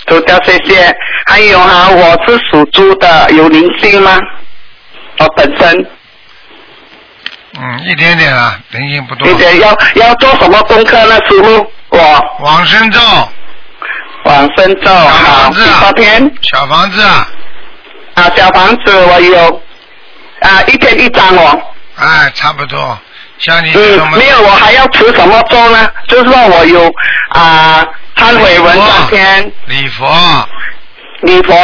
[0.08, 0.92] 走掉，谢谢。
[1.26, 4.18] 还有啊、我是属猪的，有灵性吗？
[5.18, 5.86] 我本身，
[7.56, 9.60] 嗯，一点点啊，灵性不多一点。
[9.60, 11.72] 要要做什么功课呢，师傅？
[11.90, 12.98] 我往生咒，
[14.24, 15.66] 往生咒，小好，房子啊。
[15.66, 16.32] 几多天？
[16.42, 17.28] 小房子啊，
[18.14, 19.62] 啊，小房子我有
[20.40, 21.60] 啊，一天一张哦。
[21.96, 22.98] 哎，差不多。
[23.38, 25.90] 像你嗯，没有，我还要持什么咒呢？
[26.06, 26.92] 就是说我有
[27.30, 27.84] 啊，
[28.16, 30.48] 忏悔文三天，礼佛，
[31.22, 31.54] 礼佛。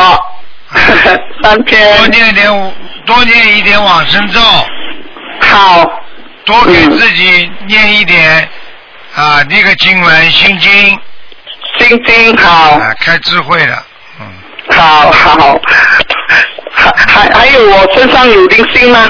[1.42, 2.74] 三多，念一点，
[3.06, 4.40] 多念一点往生咒，
[5.40, 5.82] 好，
[6.44, 6.98] 多给嗯。
[6.98, 8.46] 自己念一点
[9.14, 11.00] 啊，那个经文心经，
[11.78, 13.82] 心经好，啊，开智慧了，
[14.20, 14.26] 嗯，
[14.76, 15.60] 好好，
[16.72, 19.06] 还还还有我身上有灵性吗？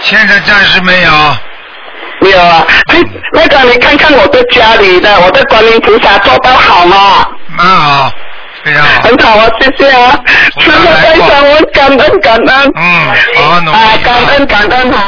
[0.00, 1.10] 现在暂时没有。
[2.20, 3.00] 没有啊，哎，
[3.32, 7.24] 那个你看看我的家里的我的观音菩萨做到好吗？
[7.48, 8.10] 蛮好，
[8.64, 9.02] 非常好。
[9.02, 10.18] 很好啊，谢谢啊，
[10.54, 15.02] 菩师傅萨来过非常我感恩感恩，嗯，好好努力啊，感恩感恩哈。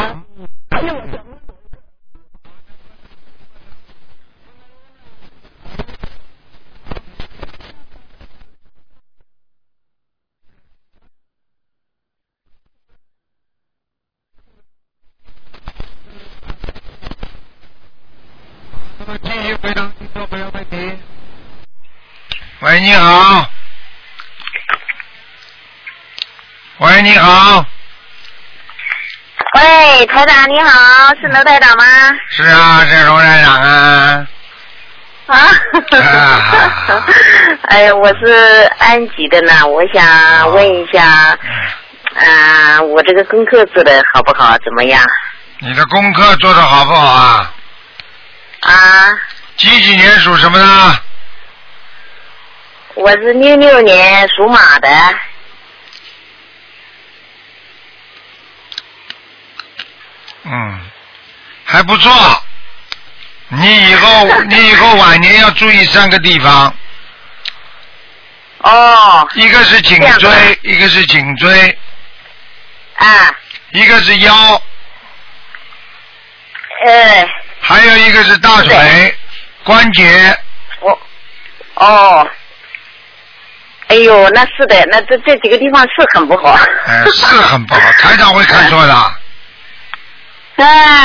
[22.80, 23.46] 喂，你好。
[26.78, 27.66] 喂，你好。
[29.54, 31.84] 喂，台长你好，是刘台长吗？
[32.30, 34.26] 是啊，是罗台长啊。
[35.26, 35.36] 啊
[35.90, 37.04] 啊，
[37.68, 41.36] 哎呀，我是安吉的呢，我想问一下，
[42.14, 44.56] 啊、我这个功课做的好不好？
[44.64, 45.06] 怎么样？
[45.58, 47.52] 你的功课做的好不好啊？
[48.60, 48.72] 啊，
[49.58, 51.02] 几几年属什么的？
[52.94, 54.88] 我是六六年属马的。
[60.44, 60.80] 嗯
[61.64, 62.44] 还不错。
[63.48, 66.74] 你以后 你以后晚年要注意三个地方。
[68.58, 69.28] 哦。
[69.34, 71.78] 一个是颈椎一个是颈椎。
[72.96, 73.34] 啊。
[73.70, 74.62] 一个是腰。
[76.86, 77.28] 哎
[77.60, 79.16] 还有一个是大腿
[79.62, 80.36] 关节。
[80.80, 81.00] 我
[81.74, 82.28] 哦。
[83.90, 86.56] 哎呦，那是的，那这这几个地方是很不好。
[86.86, 88.94] 哎，是很不好， 台长会看错的。
[88.94, 89.12] 啊，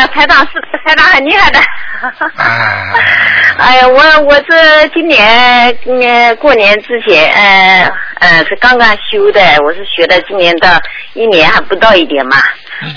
[0.07, 1.59] 台长是台长很厉害的。
[2.37, 2.93] 哎，
[3.59, 10.79] 哎呀，我我这今年嗯过年之前，呃呃是刚刚修的，我是学的今年的
[11.13, 12.37] 一年还不到一点嘛。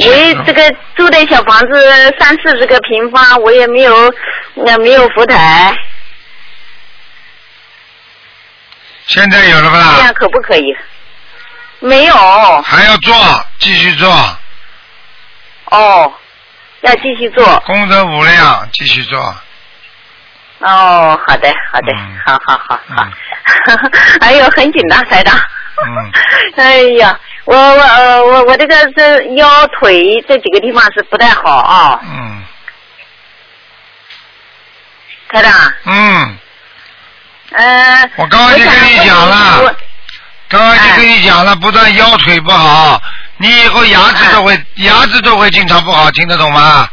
[0.00, 0.60] 我也这个
[0.96, 3.94] 住的小房子三四十个平方，我也没有
[4.66, 5.72] 呃没有佛台，
[9.08, 10.14] 现在有了吧这样？
[10.14, 10.76] 可不可以？
[11.80, 12.14] 没有
[12.62, 13.14] 还要做，
[13.58, 14.10] 继续做，
[15.66, 16.12] 哦，
[16.80, 19.18] 要继续做功德无量，继续做。
[20.60, 23.12] 哦，好的好的，嗯好好好好嗯。
[24.20, 25.34] 哎呦，很紧张，台长。
[25.36, 26.12] 嗯。
[26.58, 32.42] 哎呀，我我呃我我这个这腰腿这几个地方是不太好啊，嗯
[35.30, 35.52] 台长。
[35.84, 36.36] 嗯，
[37.52, 38.10] 呃。
[38.16, 39.74] 我刚刚就跟你讲了我
[40.48, 43.00] 刚刚就跟你讲了，不但腰腿不好，
[43.38, 46.88] 你以后牙齿都会哎牙齿都会经常不好，听得懂吗？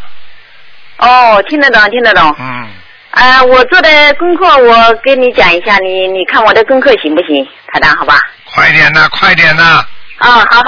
[0.98, 2.36] 哦，听得懂，听得懂。
[2.40, 2.68] 嗯，
[3.12, 7.96] 啊、我做的功课我跟你讲一下，你你看我的功课行不行，台长？
[7.98, 8.20] 好吧？
[8.54, 9.88] 快点呐，快点呐，啊、
[10.18, 10.64] 好好好，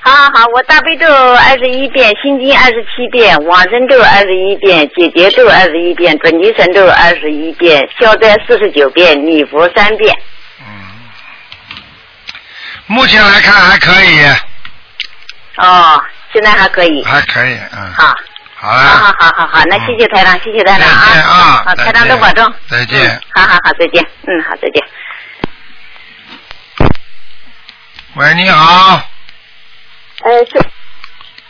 [0.00, 10.14] 好好好，我大悲咒二十一遍，心经二十七遍，往生咒二十一遍，解结咒二十一遍，准提神咒二十一遍，消灾四十九遍，礼佛三遍。
[10.60, 10.66] 嗯，
[12.86, 14.22] 目前来看还可以，
[15.56, 17.02] 哦，现在还可以。
[17.02, 18.14] 还可以，嗯，好，
[18.54, 22.52] 好好了，好好好好，那谢谢台长，谢谢台长再见啊好，台长多保重。
[22.68, 24.06] 再见嗯好好好，再见。
[24.26, 24.84] 嗯，好，再见。
[28.16, 29.00] 喂，你好，
[30.24, 30.58] 呃，是，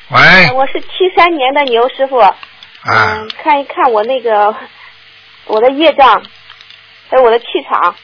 [0.08, 2.36] 喂，我是七三年的牛师傅，啊。
[2.84, 4.54] 嗯，，看一看我那个
[5.46, 6.22] 我的业障，
[7.10, 7.94] 还有我的气场，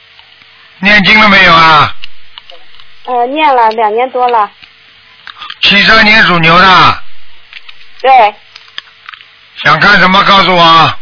[0.79, 1.95] 念经了没有啊？
[3.05, 4.49] 呃，念了两年多了，
[5.61, 7.03] 七三年属牛的，
[8.01, 8.35] 对，
[9.63, 10.23] 想看什么？
[10.23, 10.99] 告诉我。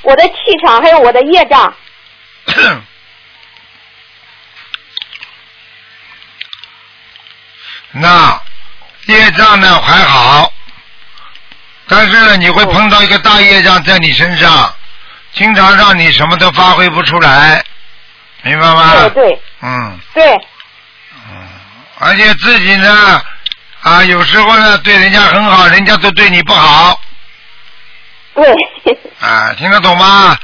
[0.00, 0.34] 我的气
[0.64, 1.74] 场还有我的业障，
[7.96, 8.40] 那
[9.06, 10.52] 业障呢还好，
[11.86, 14.74] 但是呢你会碰到一个大业障在你身上，
[15.32, 17.64] 经常让你什么都发挥不出来，
[18.42, 18.92] 明白吗？
[18.94, 19.42] 对对。
[19.60, 19.98] 嗯。
[20.12, 20.34] 对，
[21.28, 21.48] 嗯，
[21.98, 23.22] 而且自己呢
[23.82, 27.00] 啊有时候呢对人家很好，人家都对你不好。
[28.34, 28.44] 对，
[29.20, 30.36] 啊，听得懂吗？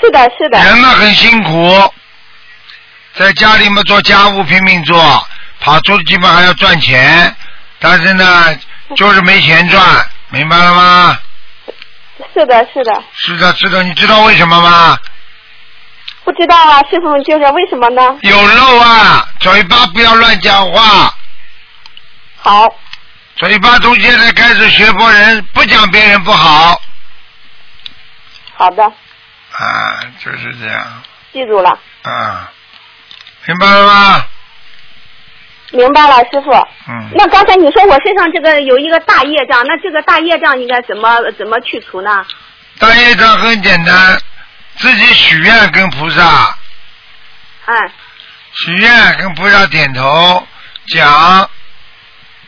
[0.00, 1.94] 是的，是的，人呢很辛苦，
[3.14, 5.28] 在家里面做家务拼命做，
[5.60, 7.34] 跑出去嘛还要赚钱，
[7.78, 8.58] 但是呢
[8.96, 11.18] 就是没钱赚，明白了吗？
[12.34, 14.98] 是的，是的，是的，是的，你知道为什么吗？
[16.22, 18.18] 不知道啊，师傅就是为什么呢？
[18.22, 21.14] 有漏啊，嘴巴不要乱讲话，
[22.36, 22.68] 好，
[23.36, 26.80] 嘴巴从现在开始学佛人不讲别人不好
[28.54, 31.02] 好的，啊，就是这样
[31.32, 31.70] 记住了，
[32.02, 32.52] 啊，
[33.46, 34.26] 明白了吗？
[35.70, 36.50] 明白了，师傅。
[36.88, 42.26] 嗯，那刚才你说我身上这个有一个大业障，那这个大业障应该怎么怎么去除呢？
[42.78, 44.18] 大业障很简单，
[44.76, 46.56] 自己许愿跟菩萨。
[47.66, 47.74] 哎，
[48.52, 50.46] 许愿跟菩萨点头
[50.88, 51.48] 讲，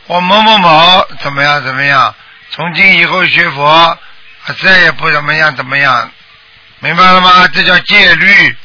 [0.07, 2.13] 我某某某怎么样怎么样，
[2.49, 3.97] 从今以后学佛，啊
[4.61, 6.11] 再也不怎么样怎么样，
[6.79, 7.47] 明白了吗？
[7.53, 8.55] 这叫戒律。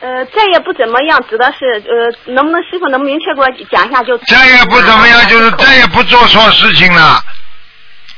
[0.00, 4.16] 呃，再也不怎么样，指的是呃，能不能师傅能明确给我讲一下就？
[4.18, 7.20] 再也不怎么样，就是再也不做错事情了，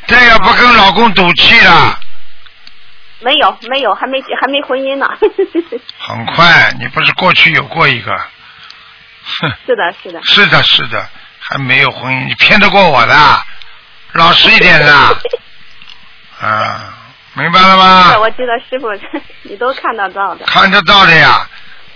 [0.06, 1.98] 再也不跟老公赌气了。
[3.20, 5.08] 没有没有，还没还没婚姻呢。
[5.98, 8.12] 很快，你不是过去有过一个？
[8.12, 10.20] 哼，是的，是的。
[10.24, 11.08] 是的，是的，
[11.38, 13.14] 还没有婚姻，你骗得过我的？
[14.12, 14.92] 老实一点的。
[16.40, 16.94] 啊，
[17.34, 18.18] 明白了吗？
[18.18, 18.88] 我记得师傅
[19.42, 20.44] 你都看得到的。
[20.46, 21.46] 看得到的呀。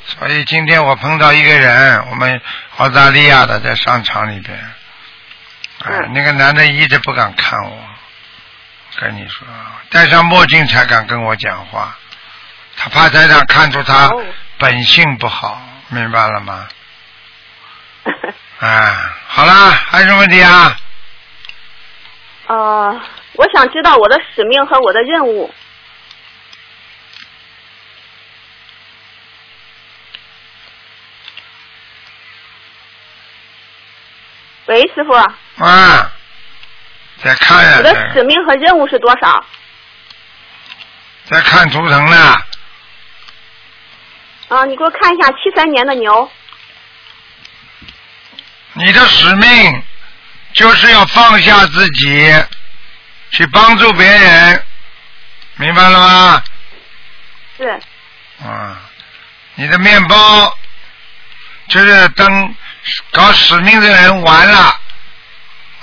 [0.07, 2.41] 所以今天我碰到一个人，我们
[2.77, 4.57] 澳大利亚的在商场里边，
[5.85, 7.79] 哎、嗯那个男的一直不敢看我，
[9.01, 9.47] 跟你说，
[9.91, 11.97] 戴上墨镜才敢跟我讲话，
[12.77, 14.25] 他怕台长看出他哦
[14.59, 16.69] 本性不好，明白了吗？
[18.61, 20.77] 啊， 好啦，还有什么问题啊？
[22.47, 23.01] 呃，
[23.33, 25.53] 我想知道我的使命和我的任务。
[34.75, 35.12] 喂，师傅，
[35.64, 36.12] 啊，
[37.22, 39.47] 在看呀、我的使命和任务是多少？
[41.27, 42.35] 在看图腾呢。
[44.49, 46.29] 啊，你给我看一下七三年的牛。
[48.72, 49.83] 你的使命
[50.53, 52.35] 就是要放下自己，
[53.31, 54.66] 去帮助别人，
[55.55, 56.43] 明白了吗？
[57.57, 57.81] 是。
[58.45, 58.77] 啊，
[59.55, 60.59] 你的面包
[61.68, 62.55] 就是等
[63.12, 64.80] 搞使命的人完了，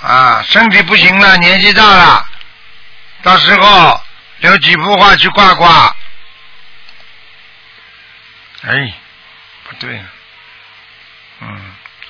[0.02, 2.26] 啊，身体不行了，年纪大了，
[3.22, 4.00] 到时候
[4.38, 5.96] 留几幅画去挂挂。
[8.62, 8.94] 哎，
[9.64, 10.04] 不对了，
[11.40, 11.60] 嗯，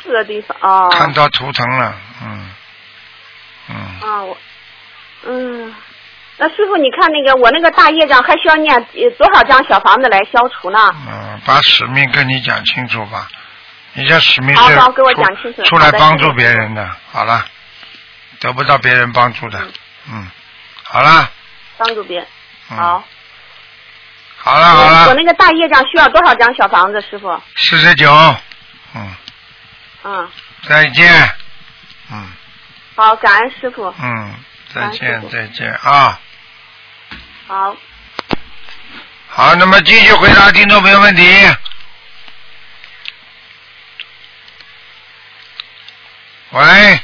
[0.05, 0.88] 这个地方哦。
[0.90, 2.51] 看到图腾了，嗯，
[3.68, 4.38] 嗯，啊，我，
[5.24, 5.74] 嗯，
[6.36, 10.78] 那师傅，你看那个我那个大业障还需要念呃多少张小房子来消除呢？
[11.09, 13.26] 嗯，把使命跟你讲清楚吧。
[13.95, 15.12] 你这使命是好好给我
[15.64, 16.88] 出来帮助别人的。
[17.11, 17.45] 好了，
[18.40, 19.61] 得不到别人帮助的。
[20.11, 20.30] 嗯，
[20.84, 21.30] 好了，
[21.76, 22.26] 帮助别人。
[22.70, 23.05] 嗯，好。
[24.45, 27.40] 好了好我我，那个大业障需要多少张小房子，师傅？
[27.55, 28.12] 四十九，
[28.95, 29.14] 嗯，
[30.03, 30.28] 嗯，
[30.68, 31.32] 再见，
[32.11, 32.28] 嗯
[32.97, 33.95] 好，感恩师傅。
[34.03, 34.34] 嗯，
[34.74, 36.18] 再见再见啊。
[37.47, 37.76] 好，
[39.28, 41.22] 好，那么继续回答听众朋友问题。
[46.53, 47.00] 喂，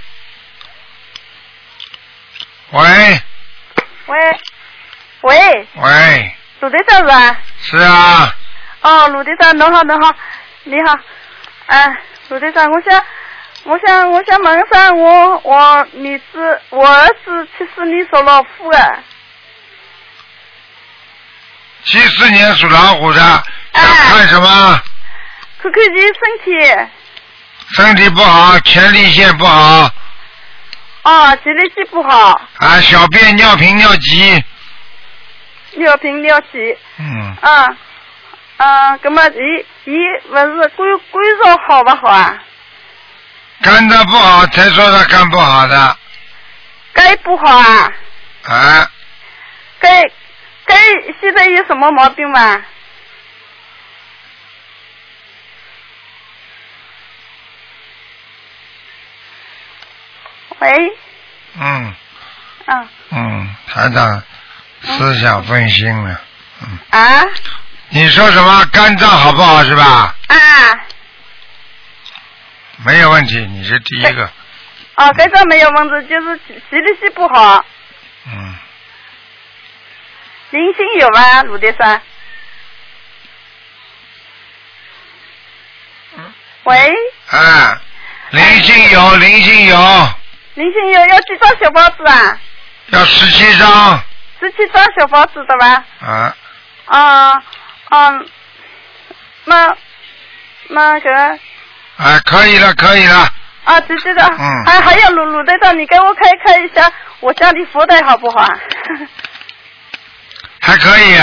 [2.73, 3.23] 喂，
[4.07, 4.41] 喂，
[5.23, 7.37] 喂，喂，鲁队长是吧？
[7.63, 8.35] 是啊，
[8.83, 10.15] 哦，鲁队长，侬好，侬好，
[10.65, 10.95] 你好，
[11.67, 11.97] 哎，
[12.29, 13.03] 鲁队长，我想，
[13.65, 15.85] 我想，我想问一下，我我儿
[16.31, 19.03] 子，我儿子七四年属老虎的，
[21.85, 23.43] 七四年属老虎的，想
[23.73, 23.83] 哎。
[24.11, 24.83] 看什么？
[25.63, 26.13] 看看你身
[26.45, 26.51] 体，
[27.75, 29.91] 身体不好，前列腺不好，
[31.03, 34.45] 啊，前列腺不好，啊，小便尿频尿急，
[35.77, 37.77] 尿频尿急，嗯，啊，
[38.57, 39.97] 啊，那么伊伊
[40.31, 42.39] 不是肝肝脏好不好啊？
[43.63, 45.97] 肝脏不好才说他肝不好的，
[46.95, 47.93] 肝不好啊？
[48.45, 48.91] 啊，
[49.79, 50.03] 肝
[50.65, 50.79] 肝
[51.21, 52.63] 现在有什么毛病吗？
[60.61, 60.99] 喂，
[61.59, 61.95] 嗯。
[62.67, 64.23] 啊嗯，台长
[64.83, 66.21] 思想分心了，
[66.61, 67.25] 嗯，啊？
[67.89, 68.65] 你说什么？
[68.67, 70.15] 肝脏好不好是吧？
[70.27, 70.37] 啊！
[72.85, 74.31] 没有问题，你是第一个，
[74.97, 76.39] 哦，肝脏没有问题，就是
[76.69, 77.65] 前列腺不好，
[78.27, 78.55] 嗯，
[80.51, 81.43] 灵性有吗？
[81.45, 82.03] 鲁迪山？
[86.65, 86.93] 喂，
[87.31, 87.81] 啊，
[88.33, 90.18] 灵性有，灵性有，
[90.59, 92.37] 灵性有要几张小包子啊？
[92.89, 94.03] 要十七张，
[94.41, 95.85] 十七张小包子的吧？
[96.01, 96.35] 啊，
[96.87, 97.33] 啊
[97.91, 98.11] 啊，
[99.45, 99.77] 那
[100.69, 101.11] 那个
[101.99, 103.29] 哎，可以了，可以了，
[103.65, 106.91] 啊，对对的，嗯还还有鲁鲁队长，你给我开开一下
[107.21, 108.59] 我家里福袋好不好啊？
[110.61, 111.17] 还可以，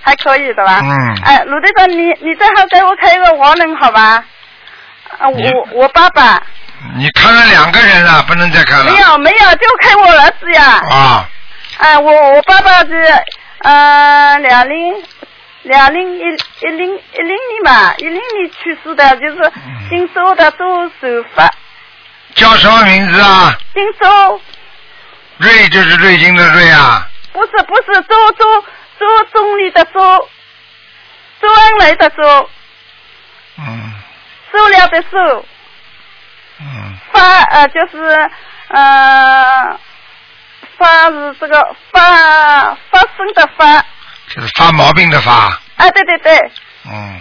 [0.00, 0.78] 还可以的吧？
[0.84, 4.24] 嗯哎，鲁队长，你你最好给我开一个亡人好吧？
[5.18, 6.40] 啊，我我爸爸
[6.94, 10.62] 你看了两个人了，不能再看了，没有没有，就看我儿子呀。
[10.90, 11.28] 啊，
[11.78, 13.24] 哎，我我爸爸是
[13.58, 15.02] 呃两零
[15.62, 19.88] 两零一一零一零年吧，一零年去世的，就是嗯。
[19.88, 21.52] 姓周的周守发，
[22.34, 23.56] 叫什么名字啊？
[23.74, 24.40] 姓周
[25.38, 28.60] 瑞就是瑞金的瑞啊，不是不是周周
[28.98, 30.00] 周总理的周，
[31.40, 32.50] 周恩来的周，
[33.58, 33.92] 嗯。
[34.50, 35.44] 数量的数，
[36.58, 38.30] 嗯，发呃就是
[38.68, 39.78] 呃
[40.78, 42.00] 发是这个发
[42.90, 43.84] 发生的发，
[44.28, 45.32] 就是发毛病的发，
[45.76, 46.52] 啊对对对，
[46.86, 47.20] 嗯，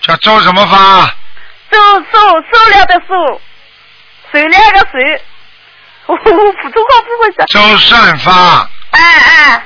[0.00, 1.14] 叫周什么发？
[1.70, 1.78] 数
[2.10, 2.18] 数
[2.52, 3.40] 数量的数，
[4.30, 5.22] 数量的水，
[6.06, 7.46] 我我普通话不会讲。
[7.46, 9.62] 周善发，哎哎，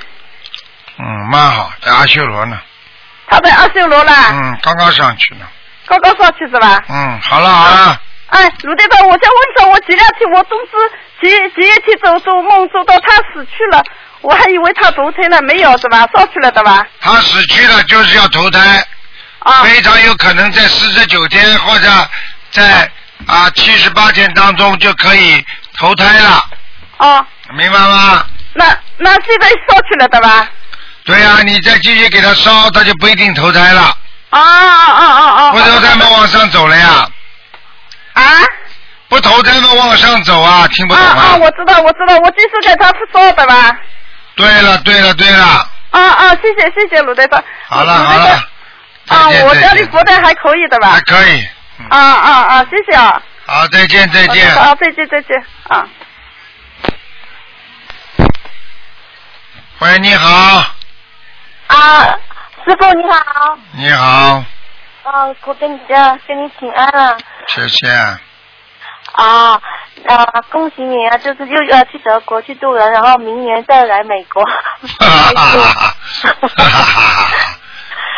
[0.98, 2.60] 嗯，蛮好，在阿修罗呢，
[3.28, 5.46] 他在阿修罗啦，嗯，刚刚上去呢，
[5.86, 6.80] 刚刚上去是吧？
[6.88, 8.00] 嗯，好了好了，
[8.36, 10.72] 哎，卢队长，我想问一下，我前两天我总是
[11.22, 13.82] 前前一天做做梦做到他死去了，
[14.20, 16.06] 我还以为他投胎了，没有是吧？
[16.14, 16.86] 烧去了的吧？
[17.00, 18.86] 他死去了就是要投胎，
[19.38, 21.88] 啊非常有可能在四十九天或者
[22.50, 22.90] 在
[23.26, 25.42] 啊，七十八天当中就可以
[25.78, 26.44] 投胎了，
[26.98, 27.24] 哦，
[27.54, 28.26] 明白吗？
[28.52, 28.66] 那
[28.98, 30.46] 那现在烧去了的吧？
[31.06, 33.96] 对呀、你再继续给他烧，他就不一定投胎了，
[34.28, 35.50] 啊啊啊啊啊！
[35.52, 37.08] 不投胎嘛往上走了呀，
[38.16, 38.22] 啊
[39.08, 41.36] 不投胎嘛往上走啊，听不啊懂啊！
[41.36, 43.78] 我知道，我知道，我就是给他说的吧？
[44.34, 45.44] 对了对了对了，
[45.90, 46.30] 啊啊！
[46.42, 47.42] 谢谢谢谢鲁队长。
[47.68, 48.30] 好了好了，
[49.08, 51.00] 啊我家里佛台还可以的吧还？
[51.02, 51.46] 可以，
[51.88, 52.66] 啊啊啊！
[52.68, 53.22] 谢谢啊。
[53.46, 54.50] 好，再见再见。
[54.56, 55.86] 好，再见再见啊。
[59.78, 60.64] 喂，你好，
[61.68, 62.18] 啊，
[62.66, 64.42] 师傅你好，你好，
[65.04, 67.16] 啊，我跟你家跟你请安了。
[67.48, 67.88] 谢谢。
[69.12, 69.60] 啊
[70.08, 71.16] 啊，恭喜你啊！
[71.18, 74.44] 就是又要去德国去度人，然后明年再来美国。
[74.44, 74.52] 哈
[75.00, 77.58] 哈哈哈哈哈！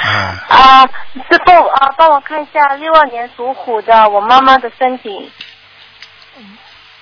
[0.05, 0.11] 嗯，
[0.49, 0.87] 啊，
[1.31, 5.33] 师傅啊，帮我看一下六二年属虎的我妈妈的身体。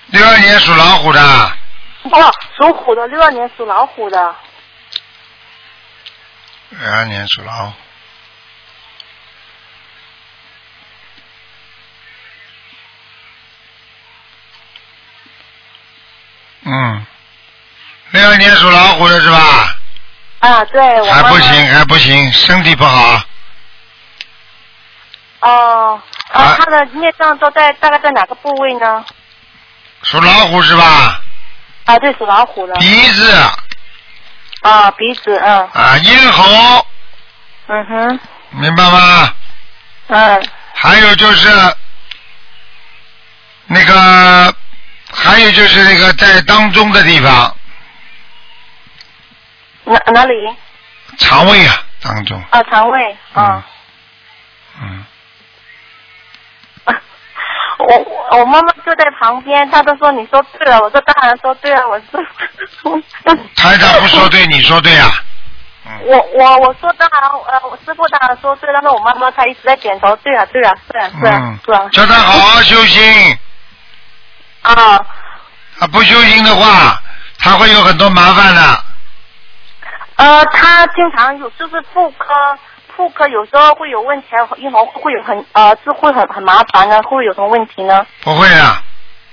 [0.07, 4.35] 六二年属老虎的，哦，属虎的，六二年属老虎的。
[6.69, 7.73] 六二年属老虎。
[16.69, 17.05] 嗯，
[18.11, 19.75] 六二年属老虎的是吧？
[20.39, 21.11] 啊，对。
[21.11, 23.21] 还不行，还不行，身体不好。
[25.39, 26.01] 哦，
[26.33, 29.05] 啊啊，她的孽障都在大概在哪个部位呢？
[30.03, 31.21] 属老虎是吧？
[31.85, 32.73] 啊，对，属老虎的。
[32.75, 33.31] 鼻子
[34.61, 36.85] 啊，鼻子，嗯啊，咽喉，
[37.67, 38.19] 嗯哼，
[38.51, 39.33] 明白吗？
[40.07, 41.49] 嗯还有就是
[43.65, 44.55] 那个，
[45.27, 47.55] 还有就是那个在当中的地方，
[49.85, 50.33] 哪哪里？
[51.19, 53.65] 肠胃啊，当中，啊，肠胃，啊。
[54.81, 55.05] 嗯，
[57.79, 62.21] 我我我妈妈就在旁边，她都说你说对了，我说当然说对了，我说，
[63.55, 65.09] 台长不说对，你说对啊？
[66.03, 71.59] 我我我说当然，呃，我师傅当然说对，但是我妈妈她一直在点头，对啊对啊是啊是啊嗯。
[71.65, 73.37] 是啊，叫他好好修心，
[74.73, 75.05] 啊
[75.79, 76.99] 他不修心的话，
[77.39, 78.83] 他会有很多麻烦的。
[80.15, 82.25] 呃，他经常有就是妇科
[82.95, 88.03] 妇科有时候会有问题，一会会有很呃是会很很麻烦的，会有什么问题呢？
[88.21, 88.81] 不会啊，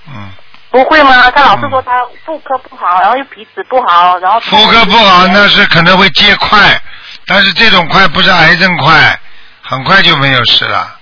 [0.07, 0.29] 嗯，
[0.69, 1.31] 不会吗？
[1.31, 6.79] 他老是说他妇科不好，然后又鼻子不好，然后妇科不好那是可能会结块，
[7.25, 9.19] 但是这种块不是癌症块，
[9.63, 10.95] 很快就没有事了，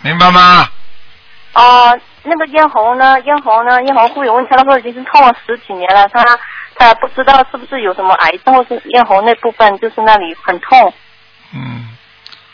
[0.00, 0.66] 明白吗？
[1.52, 1.98] 哦，
[2.28, 3.18] 那个咽喉呢？
[3.20, 3.82] 咽喉呢？
[3.82, 6.22] 咽喉会有问题，他说已经是痛了十几年了，他
[6.76, 10.92] 他不知道是不是有什么癌症，或是咽喉那部分就是那里很痛。
[11.54, 11.88] 嗯，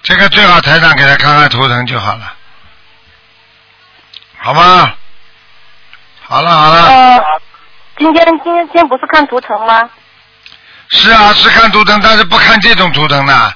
[0.02, 2.32] 这个最好台长给他看看图腾就好了，
[4.38, 4.94] 好吗？
[6.22, 7.24] 好了好了，呃，
[7.98, 9.90] 今天今天今天不是看图腾吗？
[10.88, 13.54] 是啊是看图腾，但是不看这种图腾的，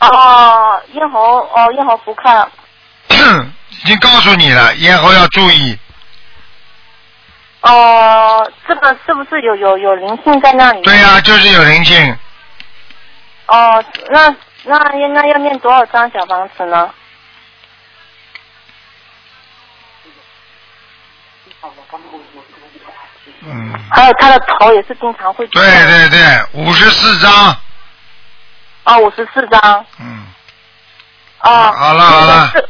[0.00, 2.50] 哦，咽喉哦，咽喉不看。
[3.82, 5.78] 已经告诉你了，咽喉要注意。
[7.60, 10.82] 哦，这个是不是有有有灵性在那里？
[10.82, 12.16] 对呀、就是有灵性，
[13.46, 16.90] 哦，那那那要念多少张小房子呢？
[23.48, 25.46] 嗯，还有他的头也是经常会。
[25.48, 26.20] 对对对，
[26.52, 27.56] 五十四张，
[28.84, 29.86] 哦，五十四张。
[29.98, 30.26] 嗯，
[31.40, 32.68] 哦，好了好了师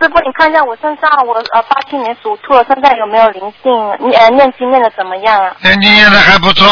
[0.00, 3.70] 师傅，你看一下我身上，我呃八七年属兔的身上有没有灵性？
[4.08, 5.54] 念呃念经念的怎么样啊？
[5.62, 6.66] 念经念的还不错，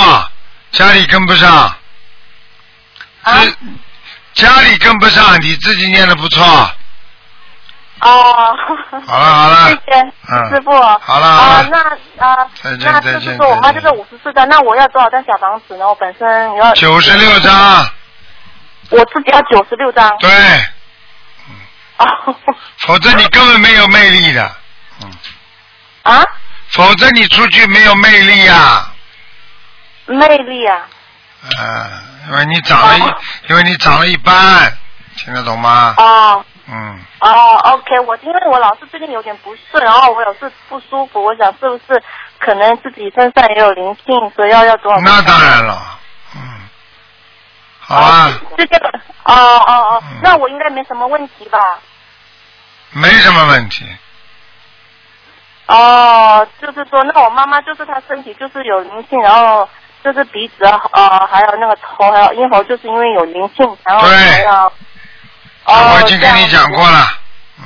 [0.70, 1.50] 家里跟不上，
[3.22, 3.42] 啊
[4.32, 6.42] 家里跟不上，你自己念的不错，
[8.00, 8.56] 哦。
[9.06, 10.00] 好了好了谢谢、
[10.30, 10.70] 嗯师傅。
[10.72, 15.86] 好了好啊、了那啊、那就是说我妈就是五十四张，那我要多少张小房子呢？
[15.86, 17.52] 我本身要九十六张，
[18.90, 20.16] 我自己要九十六张。
[20.18, 20.77] 对，哦。
[22.86, 24.56] 否则你根本没有魅力的，
[25.02, 25.10] 嗯
[26.02, 26.24] 啊？
[26.70, 28.86] 否则你出去没有魅力呀、
[30.06, 30.86] 魅力啊！
[31.58, 33.02] 啊，因为你长了一，
[33.50, 34.70] 因为你长得一般，
[35.16, 35.94] 听得懂吗？
[35.96, 42.02] 哦嗯，哦，OK，我因为我老是最近有点不适，然后我有事不舒服，我想是不是
[42.38, 45.00] 可能自己身上也有灵性，所以要要多少？
[45.00, 45.98] 那当然了，嗯，
[47.88, 48.88] 好啊，就这个，
[49.24, 50.20] 哦哦哦，嗯。
[50.22, 51.58] 那我应该没什么问题吧？
[52.90, 53.86] 没什么问题。
[55.66, 59.66] 哦，就是说，那我妈妈就是她身体就是有灵性，然后
[60.04, 64.16] 就是鼻子呃还有那个头还有咽喉，就是因为有灵性，然后对。
[64.16, 64.72] 还要。
[65.64, 67.06] 哦，我已经跟你讲过了，
[67.58, 67.64] 嗯。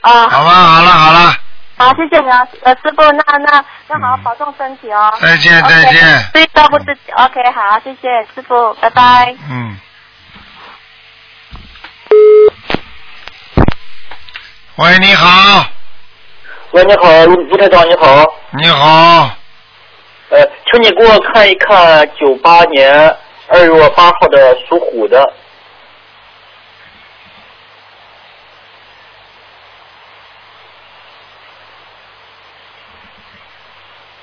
[0.00, 1.36] 啊，好吧，好了好了，
[1.78, 5.14] 好，谢谢你啊，呃，师傅，那那那好好保重身体哦。
[5.20, 7.12] 再见再见对，照顾自己。
[7.12, 9.32] OK，好，谢谢师傅，拜拜。
[9.48, 9.78] 嗯。
[14.74, 15.64] 喂，你好，
[16.72, 18.24] 喂，你好，卢卢台长，你好。
[18.50, 19.30] 你好，
[20.30, 23.16] 呃，请你给我看一看九八年
[23.50, 25.22] 二月八号的属虎的。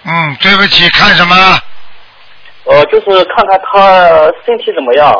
[0.07, 1.35] 嗯，对不起，看什么？
[2.65, 3.99] 呃，就是看看他
[4.45, 5.13] 身体怎么样。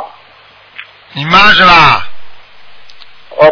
[1.14, 2.08] 你妈是吧？
[3.38, 3.52] 呃，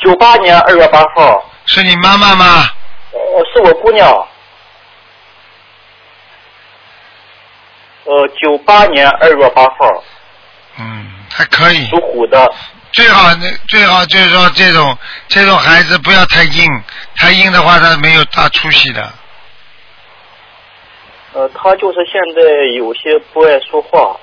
[0.00, 1.42] 九八年二月八号。
[1.66, 2.70] 是你妈妈吗？
[3.12, 4.10] 呃，是我姑娘。
[8.04, 10.04] 呃，九八年二月八号。
[10.76, 11.88] 嗯，还可以。
[11.88, 12.52] 属虎的。
[12.92, 14.96] 最好那最好就是说这种
[15.28, 16.82] 这种孩子不要太硬，
[17.16, 19.12] 太硬的话他没有大出息的。
[21.34, 22.40] 呃，他就是现在
[22.76, 24.18] 有些不爱说话。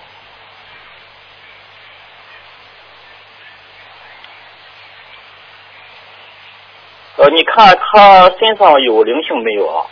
[7.18, 9.86] 呃，你看他身上有灵性没有啊？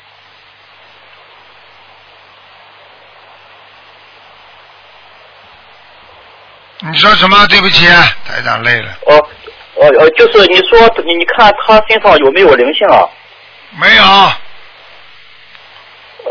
[6.89, 7.45] 你说什么？
[7.47, 8.97] 对不起，台长累了。
[9.07, 9.28] 哦
[9.76, 13.03] 呃呃，就是你说你你看他身上有没有灵性啊？
[13.78, 14.03] 没有。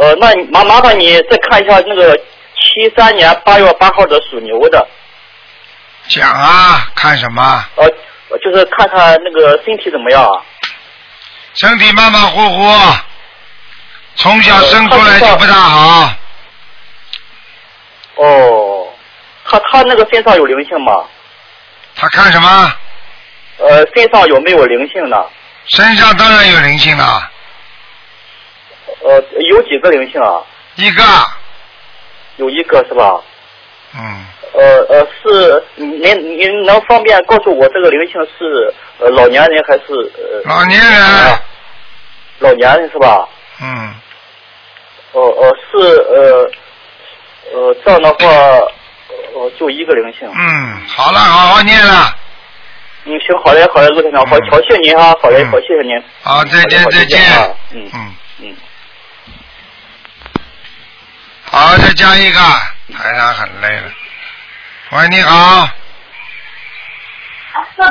[0.00, 4.86] 呃，那麻麻烦你再看一下那个七三年八月八号的属牛的，
[6.08, 7.64] 讲啊，看什么？
[7.76, 7.88] 呃，
[8.38, 10.42] 就是看看那个身体怎么样啊？
[11.54, 12.96] 身体马马虎虎，
[14.16, 16.12] 从小生出来就不大好。
[18.16, 18.88] 哦，
[19.44, 21.04] 他他那个身上有灵性吗？
[21.96, 22.72] 他看什么？
[23.58, 25.16] 呃，身上有没有灵性呢？
[25.70, 27.30] 身上当然有灵性了，
[29.04, 30.42] 呃，有几个灵性啊？
[30.76, 31.02] 一个。
[32.36, 33.20] 有一个是吧？
[33.94, 34.24] 嗯。
[34.54, 39.84] 呃呃，是您您能方便告诉我这个灵性是呃老年人还是
[40.16, 40.42] 呃？
[40.44, 41.38] 老年人。
[42.40, 43.28] 老年人是吧？
[43.60, 43.94] 嗯。
[45.12, 46.50] 哦哦，是呃
[47.52, 48.26] 呃这样的话，
[49.34, 50.28] 呃就一个灵性。
[50.28, 52.14] 嗯，好了，好好念了。
[53.04, 56.02] 嗯，行，好嘞，好嘞，陆先生，好，好，谢谢您啊，好嘞，好，谢谢您。
[56.22, 57.20] 好，再见，再见。
[57.72, 58.56] 嗯嗯嗯。
[61.50, 62.38] 好，再加一个，
[62.94, 63.90] 台上很累了。
[64.90, 65.66] 喂，你好
[67.76, 67.90] ，Hello，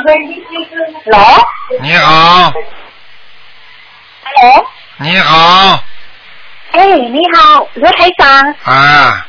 [1.81, 2.53] 你好
[4.23, 4.67] ，Hello，
[4.99, 5.83] 你好，
[6.71, 8.55] 哎，你好，卢台长。
[8.63, 9.25] 啊，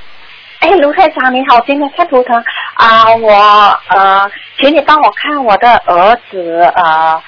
[0.60, 7.22] 哎，卢台长你好，今天看图腾啊、我呃，请你帮我看我的儿子啊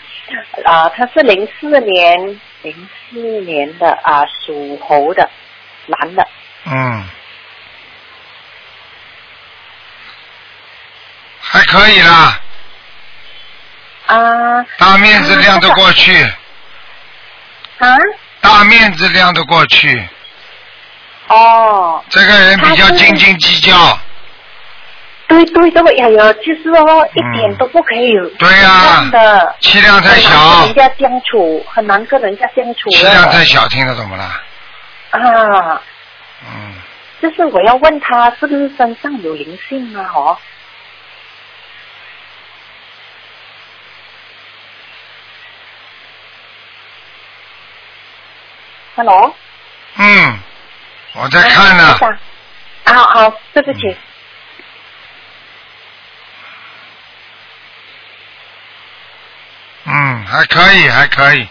[0.64, 5.28] 啊、他是零四年零四年的啊、属猴的
[5.86, 6.26] 男的，
[6.64, 7.04] 嗯，
[11.40, 12.40] 还可以啦，
[14.06, 14.64] 啊。
[14.78, 16.22] 大面子亮得过去，
[17.78, 17.96] 啊？
[18.40, 20.08] 大面子亮得过去。
[21.28, 23.98] 哦，这个人比较斤斤计较，
[25.28, 28.34] 对对这个，哎呀，就是哦，一点都不可以有嗯。
[28.38, 28.80] 对呀。
[28.82, 32.90] 这样的，气量太很难小跟人家相处，很难跟人家相处。
[32.90, 34.42] 气量太小，听得懂不啦？
[35.10, 35.80] 啊，
[36.42, 36.74] 嗯，
[37.20, 40.10] 就是我要问他是不是身上有灵性啊？
[40.14, 40.38] 哦
[48.96, 49.36] ，Hello，
[49.96, 50.38] 嗯，
[51.14, 51.98] 我在看呢。
[52.84, 53.96] 啊，好，对不起。
[59.84, 61.48] 嗯，还可以，还可以。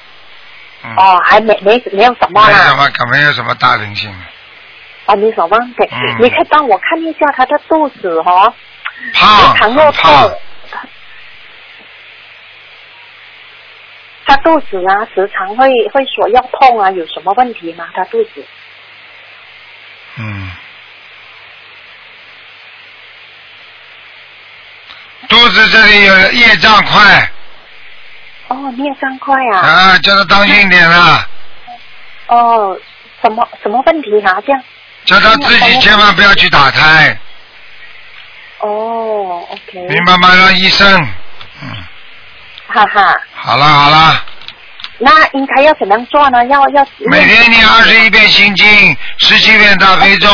[0.83, 0.95] 嗯。
[0.95, 2.75] 哦，还没没没有什么没什。
[2.75, 4.13] 么，可没有什么大灵性。
[5.09, 5.57] 哦，没什么。
[5.75, 8.53] 对，嗯你可以帮我看一下他的肚子哦，
[9.13, 10.39] 胖，常又很胖痛。
[14.25, 17.87] 他肚子啊，时常会会说要痛啊，有什么问题吗？
[17.95, 18.45] 他肚子
[20.17, 20.51] 嗯。
[25.27, 27.31] 肚子这里有业障块
[28.49, 29.59] 哦，孽障块啊。
[29.59, 31.27] 啊，叫他当心点啊，
[32.27, 32.79] 哦，
[33.23, 34.39] 什么什么问题啊？
[34.45, 34.63] 这样。
[35.09, 37.17] 叫他自己千万不要去打胎，
[38.59, 39.79] 哦，OK。
[39.87, 40.35] 明白吗？
[40.35, 41.07] 让医生。
[42.67, 44.23] 哈哈，好了好了，
[44.99, 46.45] 那应该要怎么样做呢？
[46.45, 46.85] 要要。
[47.09, 50.29] 每天念二十一遍心经，十七遍大悲咒，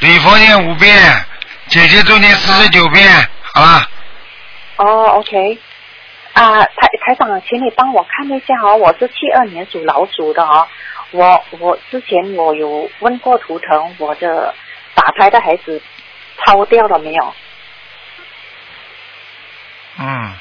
[0.00, 1.24] 礼佛念五遍，
[1.68, 3.08] 姐姐咒念四十九遍，
[3.54, 3.88] 好了。
[4.78, 5.56] 哦，OK。
[6.32, 10.66] 啊，台台长，请你帮我看一下哦，我是七二年属老鼠的哦，
[11.12, 14.54] 我我之前我有问过图腾，我的
[14.94, 15.80] 打胎的孩子
[16.36, 17.34] 抛掉了没有？
[19.98, 20.34] 嗯。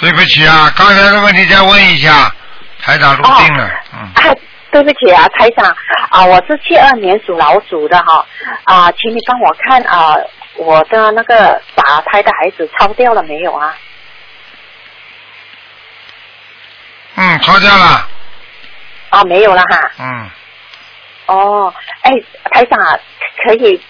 [0.00, 2.30] 对不起啊，刚才的问题再问一下，
[2.82, 4.00] 台长录定了，嗯。
[4.00, 4.34] 啊，
[4.74, 5.64] 对不起啊，台长
[6.10, 8.26] 啊，我是七二年属老鼠的哈
[8.64, 10.16] 啊，请你帮我看啊，
[10.56, 13.72] 我的那个打胎的孩子超掉了没有啊？
[17.14, 18.08] 嗯，超掉了。
[19.10, 19.92] 啊，没有了哈。
[20.00, 20.30] 嗯。
[21.26, 21.72] 哦，
[22.02, 22.10] 哎，
[22.50, 22.98] 台长啊，
[23.46, 23.80] 可以，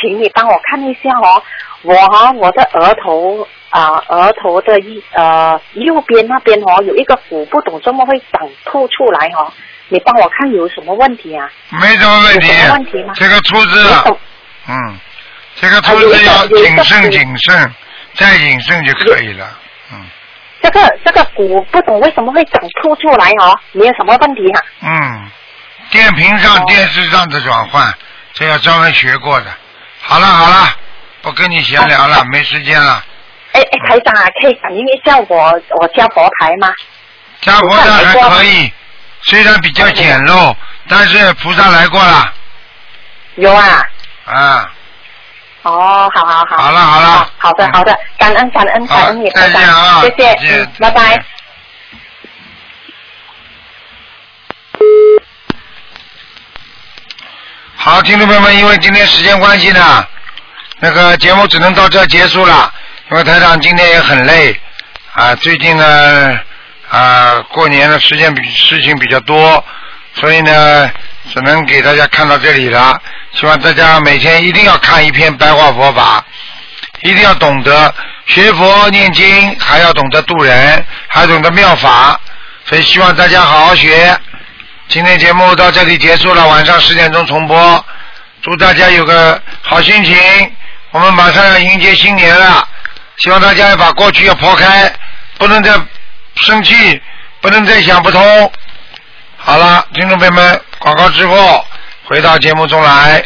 [0.00, 1.42] 请你帮我看一下哦，
[1.82, 9.52] 我哈我的额头啊额头的一呃右边那边哦有一个虎，不懂怎么会长凸出来哦，
[9.92, 11.46] 你帮我看有什么问题啊？
[11.68, 12.48] 没什么问题。
[12.48, 13.12] 有什么问题吗？
[13.14, 14.18] 这个秃子
[14.66, 14.98] 嗯，
[15.60, 17.74] 这个秃子要谨慎谨慎，
[18.14, 19.46] 再谨慎就可以了。
[19.92, 20.00] 嗯
[20.62, 25.30] 这个这个骨不懂为什么会长凸出来哦，没有什么问题哈、嗯，
[25.90, 27.92] 电瓶上、电视上的转换，
[28.32, 29.46] 这要专门学过的。
[30.00, 30.68] 好了好了，
[31.20, 33.04] 不跟你闲聊了，没时间了。
[33.52, 36.72] 哎哎，台长啊，可以感应一下我我家佛台吗？
[37.40, 38.72] 加佛台还可以，
[39.22, 40.54] 虽然比较简陋，
[40.88, 42.32] 但是菩萨来过了。
[43.36, 43.86] 有啊。
[44.24, 44.70] 啊，
[45.62, 46.56] 哦，好好好。
[46.56, 51.24] 好了好了，好的好的，感恩感恩感恩你再见啊，谢谢，再见嗯，拜拜。
[57.76, 60.06] 好，听众朋友们，因为今天时间关系呢，
[60.78, 62.72] 那个节目只能到这结束了。
[63.10, 64.58] 因为台长今天也很累
[65.14, 66.38] 啊，最近呢
[66.92, 69.64] 啊过年的时间比事情比较多，
[70.14, 70.90] 所以呢
[71.32, 73.00] 只能给大家看到这里了。
[73.32, 76.22] 希望大家每天一定要看一篇白话佛法，
[77.00, 77.94] 一定要懂得
[78.26, 82.20] 学佛念经，还要懂得度人，还懂得妙法。
[82.66, 84.14] 所以希望大家好好学。
[84.88, 87.84] 今天节目到这里结束了，晚上十点钟重播。
[88.42, 90.14] 祝大家有个好心情。
[90.90, 92.62] 我们马上要迎接新年了，
[93.16, 94.92] 希望大家要把过去要抛开，
[95.38, 95.72] 不能再
[96.42, 97.00] 生气，
[97.40, 98.52] 不能再想不通。
[99.36, 101.64] 好了，听众朋友们，广告之后
[102.04, 103.24] 回到节目中来。